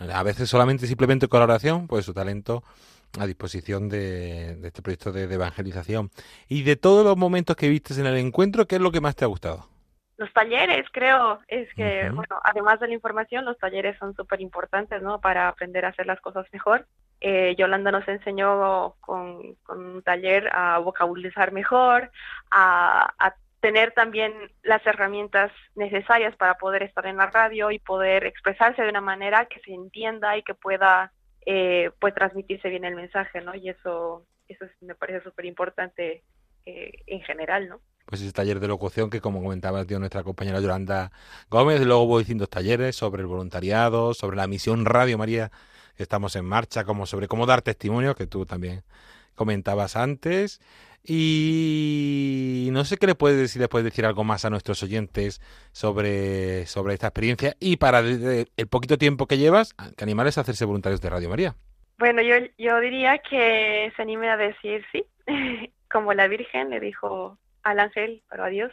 [0.00, 2.64] a veces solamente simplemente con oración, pues su talento
[3.20, 6.10] a disposición de, de este proyecto de, de, evangelización.
[6.48, 9.14] Y de todos los momentos que viste en el encuentro, ¿qué es lo que más
[9.14, 9.68] te ha gustado?
[10.16, 12.16] Los talleres, creo, es que, uh -huh.
[12.16, 15.20] bueno, además de la información, los talleres son súper importantes, ¿no?
[15.20, 16.84] Para aprender a hacer las cosas mejor.
[17.20, 22.10] Eh, Yolanda nos enseñó con, con, un taller a vocabularizar mejor,
[22.50, 28.82] a, tener también las herramientas necesarias para poder estar en la radio y poder expresarse
[28.82, 31.10] de una manera que se entienda y que pueda
[31.44, 33.56] eh, pues transmitirse bien el mensaje, ¿no?
[33.56, 36.22] Y eso, eso es, me parece súper importante
[36.66, 37.80] eh, en general, ¿no?
[38.06, 41.10] Pues ese taller de locución que, como comentaba nuestra compañera Yolanda
[41.50, 45.50] Gómez, luego hubo distintos talleres sobre el voluntariado, sobre la misión Radio María
[46.02, 48.82] estamos en marcha, como sobre cómo dar testimonio, que tú también
[49.34, 50.60] comentabas antes.
[51.04, 55.40] Y no sé qué le puedes decir, le puedes decir algo más a nuestros oyentes
[55.72, 60.64] sobre, sobre esta experiencia y para el poquito tiempo que llevas, que animales a hacerse
[60.64, 61.54] voluntarios de Radio María.
[61.98, 65.04] Bueno, yo, yo diría que se anime a decir sí,
[65.90, 68.72] como la Virgen le dijo al ángel, pero a Dios.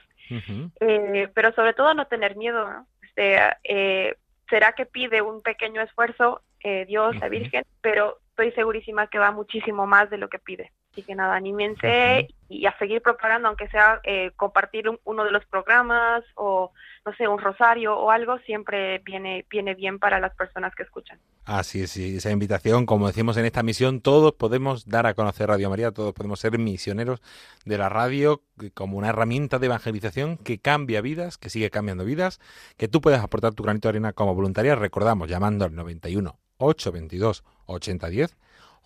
[0.80, 2.88] Eh, pero sobre todo no tener miedo, ¿no?
[3.04, 4.16] Este, eh,
[4.50, 9.30] será que pide un pequeño esfuerzo eh, Dios, la Virgen, pero estoy segurísima que va
[9.30, 10.72] muchísimo más de lo que pide.
[10.92, 15.46] Así que nada, anímense y a seguir propagando, aunque sea eh, compartir uno de los
[15.46, 16.72] programas o,
[17.06, 21.20] no sé, un rosario o algo, siempre viene, viene bien para las personas que escuchan.
[21.44, 25.70] Así es, esa invitación, como decimos en esta misión, todos podemos dar a conocer Radio
[25.70, 27.22] María, todos podemos ser misioneros
[27.64, 28.42] de la radio
[28.74, 32.40] como una herramienta de evangelización que cambia vidas, que sigue cambiando vidas,
[32.76, 37.44] que tú puedes aportar tu granito de arena como voluntaria, recordamos, llamando al 91 822
[37.66, 38.38] 8010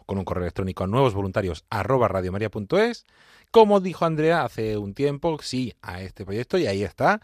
[0.10, 3.06] con un correo electrónico nuevos voluntarios arroba radiomaria.es.
[3.52, 7.20] Como dijo Andrea hace un tiempo, sí a este proyecto y ahí está.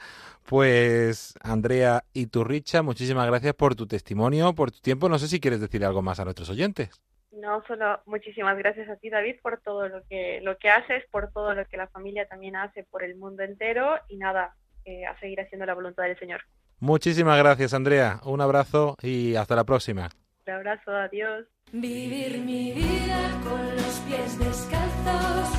[0.46, 5.10] Pues Andrea y tu Richa, muchísimas gracias por tu testimonio, por tu tiempo.
[5.10, 7.02] No sé si quieres decir algo más a nuestros oyentes.
[7.32, 11.32] No, solo muchísimas gracias a ti, David, por todo lo que, lo que haces, por
[11.32, 15.20] todo lo que la familia también hace por el mundo entero y nada, eh, a
[15.20, 16.42] seguir haciendo la voluntad del Señor.
[16.80, 18.20] Muchísimas gracias, Andrea.
[18.26, 20.10] Un abrazo y hasta la próxima.
[20.48, 21.48] Un abrazo, adiós.
[21.72, 25.50] Vivir mi vida con los pies descalzos,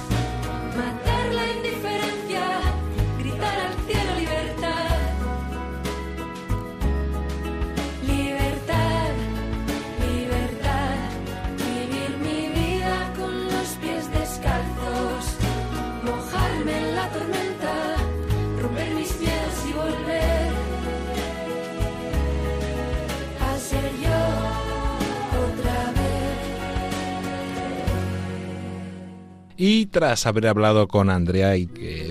[29.56, 31.54] Y tras haber hablado con Andrea,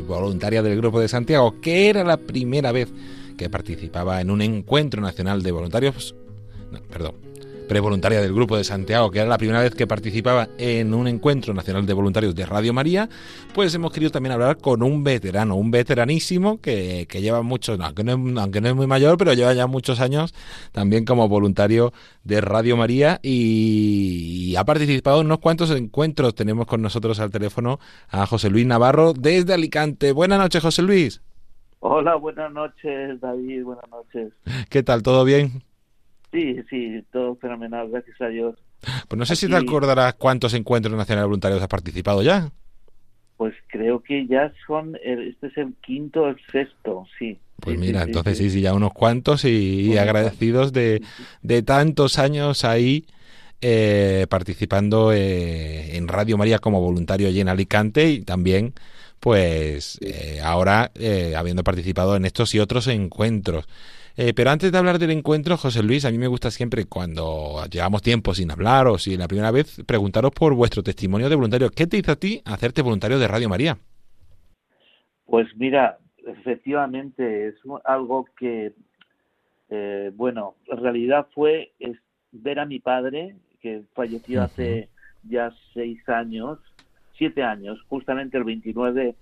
[0.08, 2.90] voluntaria del Grupo de Santiago, que era la primera vez
[3.38, 6.16] que participaba en un encuentro nacional de voluntarios,
[6.72, 7.16] no, perdón,
[7.76, 11.54] prevoluntaria del Grupo de Santiago, que era la primera vez que participaba en un encuentro
[11.54, 13.10] nacional de voluntarios de Radio María,
[13.54, 18.06] pues hemos querido también hablar con un veterano, un veteranísimo que, que lleva muchos, aunque
[18.06, 20.34] no, es, aunque no es muy mayor, pero lleva ya muchos años
[20.72, 21.92] también como voluntario
[22.24, 26.34] de Radio María y, y ha participado en unos cuantos encuentros.
[26.34, 30.14] Tenemos con nosotros al teléfono a José Luis Navarro desde Alicante.
[30.14, 31.22] Buenas noches, José Luis.
[31.82, 34.32] Hola, buenas noches, David, buenas noches.
[34.70, 35.04] ¿Qué tal?
[35.04, 35.65] ¿Todo bien?
[36.36, 38.56] Sí, sí, todo fenomenal, gracias a Dios.
[39.08, 42.52] Pues no sé si te acordarás cuántos encuentros nacionales voluntarios has participado ya.
[43.38, 47.40] Pues creo que ya son, el- este es el quinto o el sexto, sí.
[47.62, 48.50] Pues Sí, mira, sí, entonces sí.
[48.50, 51.02] sí, ya unos cuantos y, agradecidos de,
[51.42, 53.06] de tantos años ahí
[53.62, 58.74] eh, participando eh, en Radio María como voluntario allí en Alicante y también
[59.22, 63.66] pues eh, ahora eh, habiendo participado en estos y otros encuentros.
[64.18, 67.66] Eh, pero antes de hablar del encuentro, José Luis, a mí me gusta siempre cuando
[67.70, 71.70] llevamos tiempo sin hablar o si la primera vez, preguntaros por vuestro testimonio de voluntario.
[71.70, 73.78] ¿Qué te hizo a ti hacerte voluntario de Radio María?
[75.26, 78.74] Pues mira, efectivamente es algo que,
[79.70, 81.98] eh, bueno, en realidad fue es
[82.32, 84.90] ver a mi padre, que falleció hace
[85.24, 86.60] ya seis años,
[87.18, 89.16] siete años, justamente el 29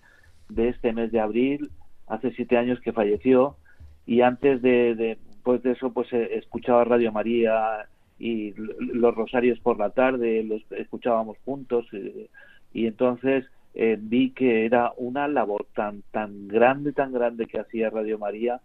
[0.50, 1.72] de este mes de abril,
[2.08, 3.58] hace siete años que falleció,
[4.06, 7.88] y antes de, pues de eso, pues eh, escuchaba Radio María
[8.20, 12.30] y los rosarios por la tarde, los escuchábamos juntos, eh,
[12.74, 17.90] y entonces eh, vi que era una labor tan tan grande, tan grande que hacía
[17.90, 18.62] Radio María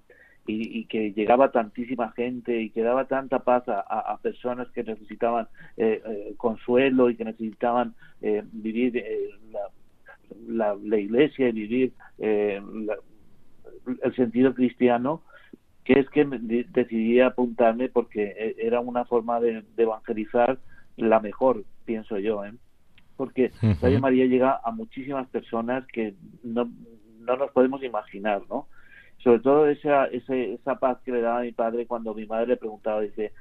[0.51, 6.01] y, que llegaba tantísima gente y que daba tanta paz a, personas que necesitaban eh,
[6.07, 7.95] eh, consuelo y que necesitaban
[8.53, 9.05] vivir
[9.53, 9.61] la,
[10.47, 12.97] la, la iglesia y vivir la-
[14.03, 15.23] el sentido cristiano
[15.89, 16.23] que es que
[16.69, 20.59] decidí apuntarme porque eh, era una forma de, de evangelizar
[20.97, 22.53] la mejor, pienso yo, ¿eh?
[23.17, 23.75] porque Ujú.
[23.81, 26.13] Radio María llega a muchísimas personas que
[26.43, 26.71] no,
[27.21, 28.67] no nos podemos imaginar, ¿no?
[29.25, 32.49] Sobre todo esa, ese, esa paz que le daba a mi padre cuando mi madre
[32.49, 33.33] le preguntaba, dice,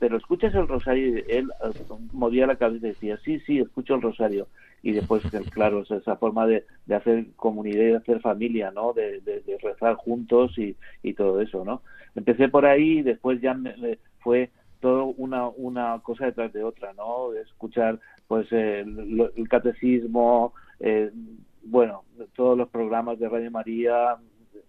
[0.00, 3.94] pero escuchas el rosario y él eh, movía la cabeza y decía, sí, sí, escucho
[3.94, 4.48] el rosario.
[4.84, 8.92] Y después, claro, es esa forma de, de hacer comunidad y de hacer familia, ¿no?
[8.94, 11.82] De, de- de rezar juntos y, y todo eso, ¿no?
[12.14, 16.62] Empecé por ahí y después ya me- me fue todo una, una cosa detrás de
[16.64, 17.30] otra, ¿no?
[17.32, 21.10] De escuchar, pues, el, el catecismo, eh,
[21.62, 22.04] bueno,
[22.36, 24.16] todos los programas de Radio María,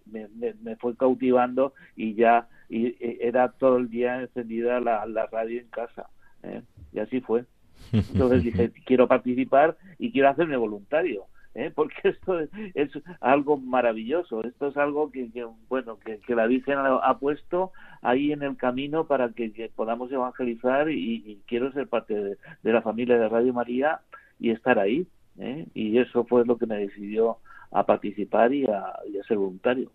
[0.06, 5.06] me, me, me fue cautivando y ya y, y era todo el día encendida la,
[5.06, 6.10] la radio en casa.
[6.42, 6.62] ¿eh?
[6.92, 7.44] Y así fue.
[7.92, 11.26] Entonces dije, quiero participar y quiero hacerme voluntario.
[11.56, 11.72] ¿eh?
[11.74, 16.46] porque esto es, es algo maravilloso, esto es algo que, que bueno, que, que la
[16.46, 17.72] Virgen ha, ha puesto
[18.02, 22.36] ahí en el camino para que, que podamos evangelizar y, y quiero ser parte de,
[22.62, 24.00] de la familia de Radio María
[24.38, 25.06] y estar ahí,
[25.38, 25.66] ¿eh?
[25.74, 27.38] y eso fue lo que me decidió
[27.70, 29.90] a participar y a, y a ser voluntario.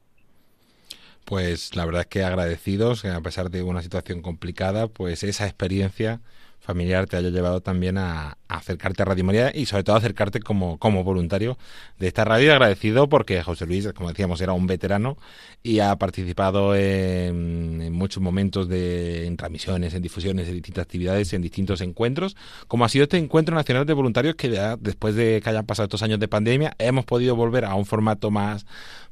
[1.26, 6.20] Pues la verdad es que agradecidos, a pesar de una situación complicada, pues esa experiencia
[6.62, 10.00] familiar te haya llevado también a, a acercarte a Radio María y sobre todo a
[10.00, 11.58] acercarte como, como voluntario
[12.00, 12.54] de esta radio.
[12.54, 15.18] Agradecido porque José Luis, como decíamos, era un veterano
[15.64, 21.34] y ha participado en, en muchos momentos de en transmisiones, en difusiones, en distintas actividades,
[21.34, 22.38] en distintos encuentros,
[22.68, 25.86] como ha sido este encuentro nacional de voluntarios que ya después de que hayan pasado
[25.86, 28.66] estos años de pandemia hemos podido volver a un formato más,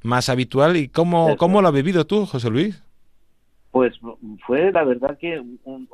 [0.04, 0.78] más habitual.
[0.78, 2.84] ¿Y cómo, cómo lo has vivido tú, José Luis?
[3.72, 3.94] Pues
[4.46, 5.88] fue la verdad que un, un,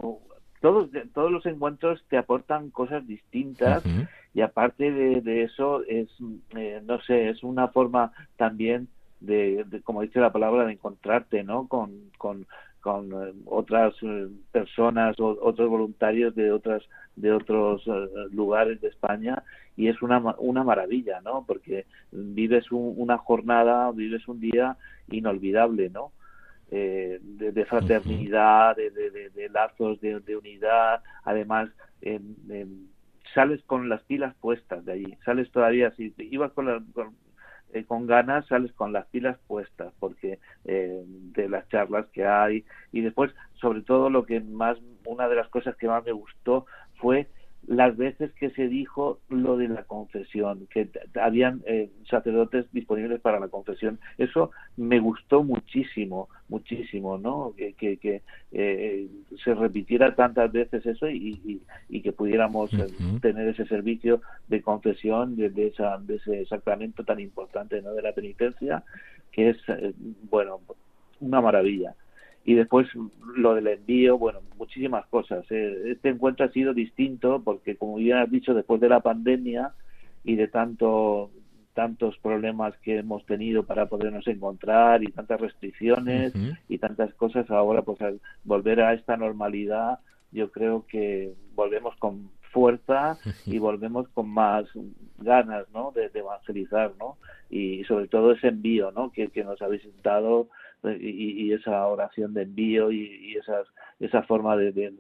[0.66, 4.08] todos, todos los encuentros te aportan cosas distintas uh -huh.
[4.34, 6.10] y aparte de, de eso es,
[6.58, 8.88] eh, no sé, es una forma también
[9.20, 11.68] de, de, como dice la palabra, de encontrarte, ¿no?
[11.68, 12.48] Con, con,
[12.82, 16.82] con eh, otras eh, personas o otros voluntarios de otras
[17.16, 17.84] de otros
[18.32, 19.44] lugares de España
[19.78, 21.46] y es una una maravilla, ¿no?
[21.48, 24.78] Porque vives un, una jornada, vives un día
[25.10, 26.12] inolvidable, ¿no?
[26.72, 31.70] Eh, de, de, fraternidad, de, de, de lazos de, unidad, además
[32.02, 32.68] eh, eh,
[33.34, 37.16] sales con las pilas puestas de allí, sales todavía, si ibas con, la, con,
[37.74, 42.66] eh, con, ganas, sales con las pilas puestas, porque eh, de las charlas que hay,
[42.92, 46.66] y después, sobre todo, lo que más, una de las cosas que más me gustó
[46.96, 47.28] fue
[47.68, 50.88] las veces que se dijo lo de la confesión, que
[51.20, 54.00] habían eh, sacerdotes disponibles para la confesión.
[54.18, 57.54] Eso me gustó muchísimo, muchísimo, ¿no?
[57.58, 59.08] Que, que, que eh,
[59.44, 63.22] se repitiera tantas veces eso y, y, y que pudiéramos uh -huh.
[63.22, 67.94] tener ese servicio de confesión, de, de, esa, de ese sacramento tan importante, ¿no?
[67.94, 68.84] De la penitencia,
[69.32, 69.94] que es, eh,
[70.30, 70.62] bueno,
[71.20, 71.96] una maravilla
[72.46, 72.88] y después
[73.36, 75.44] lo del envío, bueno, muchísimas cosas.
[75.50, 79.74] Eh, este encuentro ha sido distinto porque, como ya has dicho, después de la pandemia
[80.24, 81.32] y de tanto
[81.74, 86.58] tantos problemas que hemos tenido para podernos encontrar y tantas restricciones uh -huh.
[86.70, 90.00] y tantas cosas, ahora pues al volver a esta normalidad,
[90.32, 94.66] yo creo que volvemos con fuerza y volvemos con más
[95.18, 95.92] ganas, ¿no?
[95.92, 97.18] De, de evangelizar, ¿no?
[97.50, 99.12] Y sobre todo ese envío, ¿no?
[99.12, 100.48] Que, que nos habéis dado
[101.00, 103.68] y, esa oración de envío y, y esas,
[104.00, 104.94] esa forma de, de,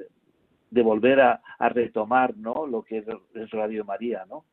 [0.72, 2.66] de volver a, a, retomar ¿no?
[2.68, 4.46] lo que es Radio María, ¿no?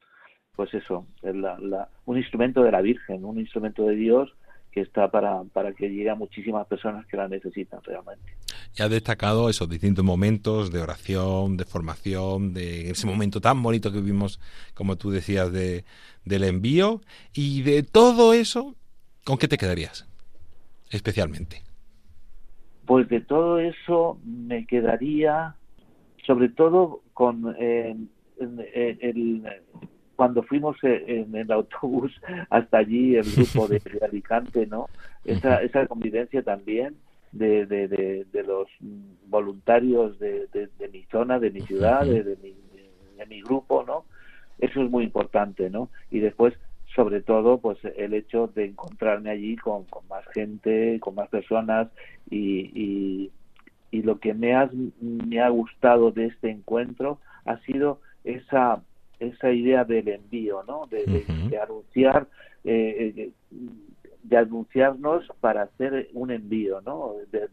[0.54, 4.34] Pues eso, es la, la, un instrumento de la Virgen, un instrumento de Dios
[4.72, 8.32] que está para, para que llegue a muchísimas personas que la necesitan realmente.
[8.74, 13.92] Y ha destacado esos distintos momentos de oración, de formación, de ese momento tan bonito
[13.92, 14.40] que vivimos,
[14.74, 15.84] como tú decías, de,
[16.24, 17.02] del envío.
[17.34, 18.74] Y de todo eso,
[19.24, 20.08] ¿con qué te quedarías?
[20.92, 21.62] Especialmente?
[22.86, 25.54] Pues de todo eso me quedaría,
[26.26, 27.96] sobre todo con eh,
[28.38, 29.42] el, el,
[30.16, 32.12] cuando fuimos en el autobús
[32.50, 34.88] hasta allí, el grupo de, de Alicante, ¿no?
[35.24, 36.96] Esa, esa convivencia también
[37.32, 38.68] de, de, de, de los
[39.26, 40.48] voluntarios de,
[40.92, 42.54] mi zona, de mi ciudad, de, mi,
[43.16, 44.04] de mi grupo, ¿no?
[44.58, 45.88] Eso es muy importante, ¿no?
[46.10, 46.54] Y después
[46.94, 51.88] sobre todo pues el hecho de encontrarme allí con, con más gente, con más personas
[52.30, 53.30] y, y,
[53.90, 54.70] y, lo que me, has,
[55.00, 58.82] me ha gustado de este encuentro ha sido esa
[59.20, 60.86] esa idea del envío, ¿no?
[60.90, 61.48] De, de, uh -huh.
[61.50, 62.26] de anunciar,
[62.64, 63.30] eh,
[64.22, 67.14] de anunciarnos para hacer un envío, ¿no?
[67.30, 67.48] De,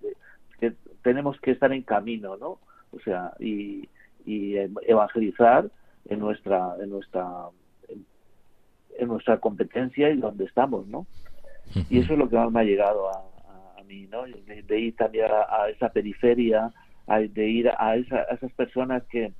[0.60, 0.74] que
[1.04, 2.60] tenemos que estar en camino, ¿no?
[2.92, 3.88] O sea, y,
[4.26, 4.56] y
[4.88, 5.70] evangelizar
[6.06, 7.50] en nuestra en nuestra
[9.00, 11.00] en nuestra competencia y donde estamos, ¿no?
[11.00, 11.06] Uh
[11.76, 11.86] -huh.
[11.90, 14.24] Y eso es lo que más me ha llegado a, a, a mí, ¿no?
[14.24, 16.72] De, de, ir también a, a esa periferia,
[17.08, 19.32] a, de ir a, esa, a, esas personas que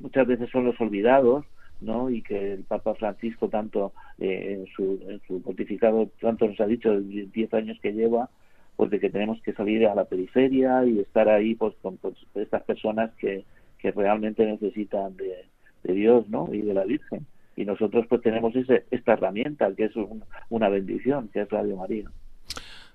[0.00, 1.44] muchas veces son los olvidados,
[1.80, 2.10] ¿no?
[2.10, 6.66] Y que el Papa Francisco tanto eh, en, su, en su pontificado tanto nos ha
[6.66, 8.28] dicho, de 10 años que lleva,
[8.76, 12.14] pues de que tenemos que salir a la periferia y estar ahí pues con pues,
[12.34, 13.44] estas personas que,
[13.78, 15.46] que realmente necesitan de,
[15.84, 16.52] de Dios, ¿no?
[16.52, 17.26] Y de la Virgen
[17.58, 21.76] y nosotros pues tenemos ese, esta herramienta que es un, una bendición, que es Radio
[21.76, 22.08] María.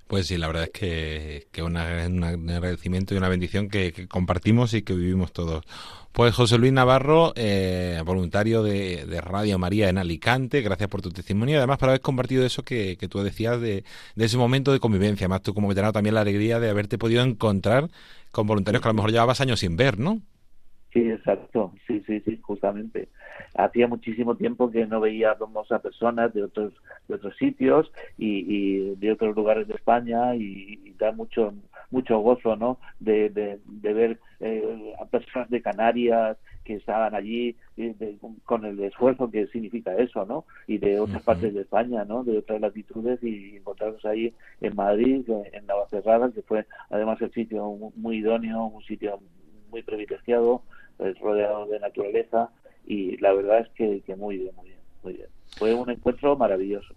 [0.07, 4.07] Pues sí, la verdad es que, que una, un agradecimiento y una bendición que, que,
[4.07, 5.65] compartimos y que vivimos todos.
[6.13, 11.09] Pues José Luis Navarro, eh, voluntario de, de, Radio María en Alicante, gracias por tu
[11.09, 13.83] testimonio y además por haber compartido eso que, que tú decías de,
[14.15, 15.25] de, ese momento de convivencia.
[15.25, 17.89] Además tú como veterano también la alegría de haberte podido encontrar
[18.31, 20.21] con voluntarios que a lo mejor llevabas años sin ver, ¿no?
[20.93, 23.09] Sí, exacto, sí, sí, sí, justamente.
[23.55, 26.73] Hacía muchísimo tiempo que no veíamos a personas de otros
[27.07, 31.53] de otros sitios y, de otros lugares de España y, da mucho
[31.91, 32.79] mucho gozo, ¿no?
[32.99, 37.55] De, de, ver eh, a personas de Canarias que estaban allí
[38.45, 40.45] con el esfuerzo que significa eso, ¿no?
[40.65, 42.23] Y de otras partes de España, ¿no?
[42.23, 47.75] De otras latitudes y encontrarnos ahí en Madrid, en Navacerrada, que fue además el sitio
[47.95, 49.19] muy idóneo, un sitio
[49.69, 50.63] muy privilegiado
[51.19, 52.49] rodeado de naturaleza
[52.85, 55.27] y la verdad es que, muy bien, muy bien, muy bien.
[55.57, 56.93] Fue un encuentro maravilloso.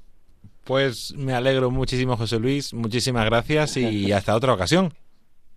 [0.64, 2.74] Pues me alegro muchísimo, José Luis.
[2.74, 4.92] Muchísimas gracias y hasta otra ocasión.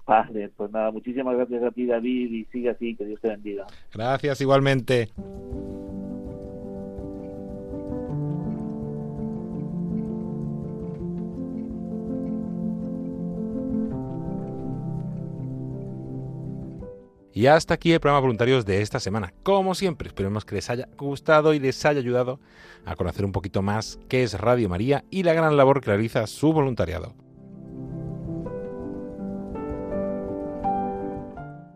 [0.06, 3.68] Vale, pues nada, muchísimas gracias a ti, David, y sigue así, que Dios te bendiga.
[3.94, 5.10] Gracias, igualmente.
[17.40, 19.34] Y hasta aquí el programa voluntarios de esta semana.
[19.44, 22.42] Como siempre, esperemos que les haya gustado y les haya ayudado
[22.84, 26.28] a conocer un poquito más qué es Radio María y la gran labor que realiza
[26.28, 27.16] su voluntariado.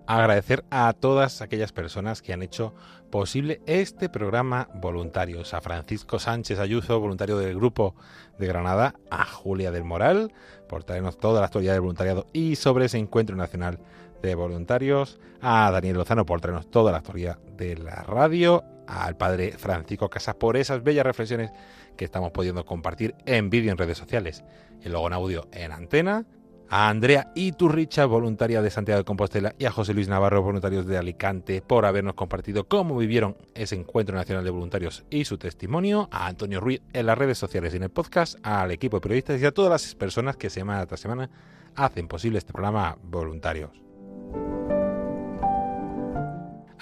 [0.05, 2.73] Agradecer a todas aquellas personas que han hecho
[3.09, 5.53] posible este programa voluntarios.
[5.53, 7.95] A Francisco Sánchez Ayuso, voluntario del Grupo
[8.37, 10.33] de Granada, a Julia del Moral,
[10.67, 13.79] por traernos toda la actualidad del voluntariado y sobre ese encuentro nacional
[14.23, 19.51] de voluntarios, a Daniel Lozano por traernos toda la historia de la radio, al padre
[19.57, 21.51] Francisco Casas por esas bellas reflexiones
[21.97, 24.43] que estamos pudiendo compartir en vídeo en redes sociales.
[24.81, 26.25] Y luego en audio en antena,
[26.69, 30.97] a Andrea Iturricha, voluntaria de Santiago de Compostela, y a José Luis Navarro, voluntarios de
[30.97, 36.27] Alicante, por habernos compartido cómo vivieron ese encuentro nacional de voluntarios y su testimonio, a
[36.27, 39.45] Antonio Ruiz en las redes sociales y en el podcast, al equipo de periodistas y
[39.45, 41.29] a todas las personas que semana tras semana
[41.75, 43.83] hacen posible este programa voluntarios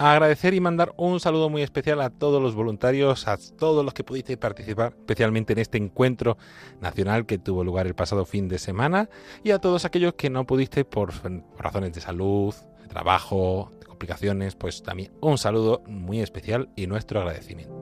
[0.10, 4.04] agradecer y mandar un saludo muy especial a todos los voluntarios, a todos los que
[4.04, 6.38] pudisteis participar, especialmente en este encuentro
[6.80, 9.10] nacional que tuvo lugar el pasado fin de semana,
[9.44, 11.12] y a todos aquellos que no pudisteis por
[11.58, 17.20] razones de salud, de trabajo, de complicaciones, pues también un saludo muy especial y nuestro
[17.20, 17.81] agradecimiento.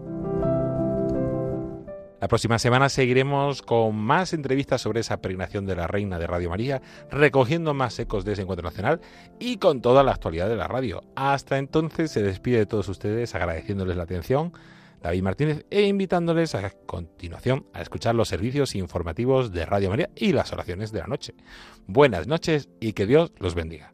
[2.21, 6.49] La próxima semana seguiremos con más entrevistas sobre esa peregrinación de la Reina de Radio
[6.49, 8.99] María, recogiendo más ecos de ese encuentro nacional
[9.39, 11.01] y con toda la actualidad de la radio.
[11.15, 14.51] Hasta entonces se despide de todos ustedes agradeciéndoles la atención.
[15.01, 20.33] David Martínez e invitándoles a continuación a escuchar los servicios informativos de Radio María y
[20.33, 21.35] las oraciones de la noche.
[21.87, 23.93] Buenas noches y que Dios los bendiga.